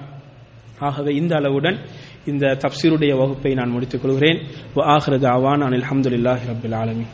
[0.79, 1.77] ஆகவே இந்த அளவுடன்
[2.25, 4.39] இந்த தப்சீருடைய வகுப்பை நான் முடித்துக் கொள்கிறேன்.
[4.75, 7.05] ஆகிறது அவான் அனில் அஹமதுல்லாஹி ரபில் ஆலமி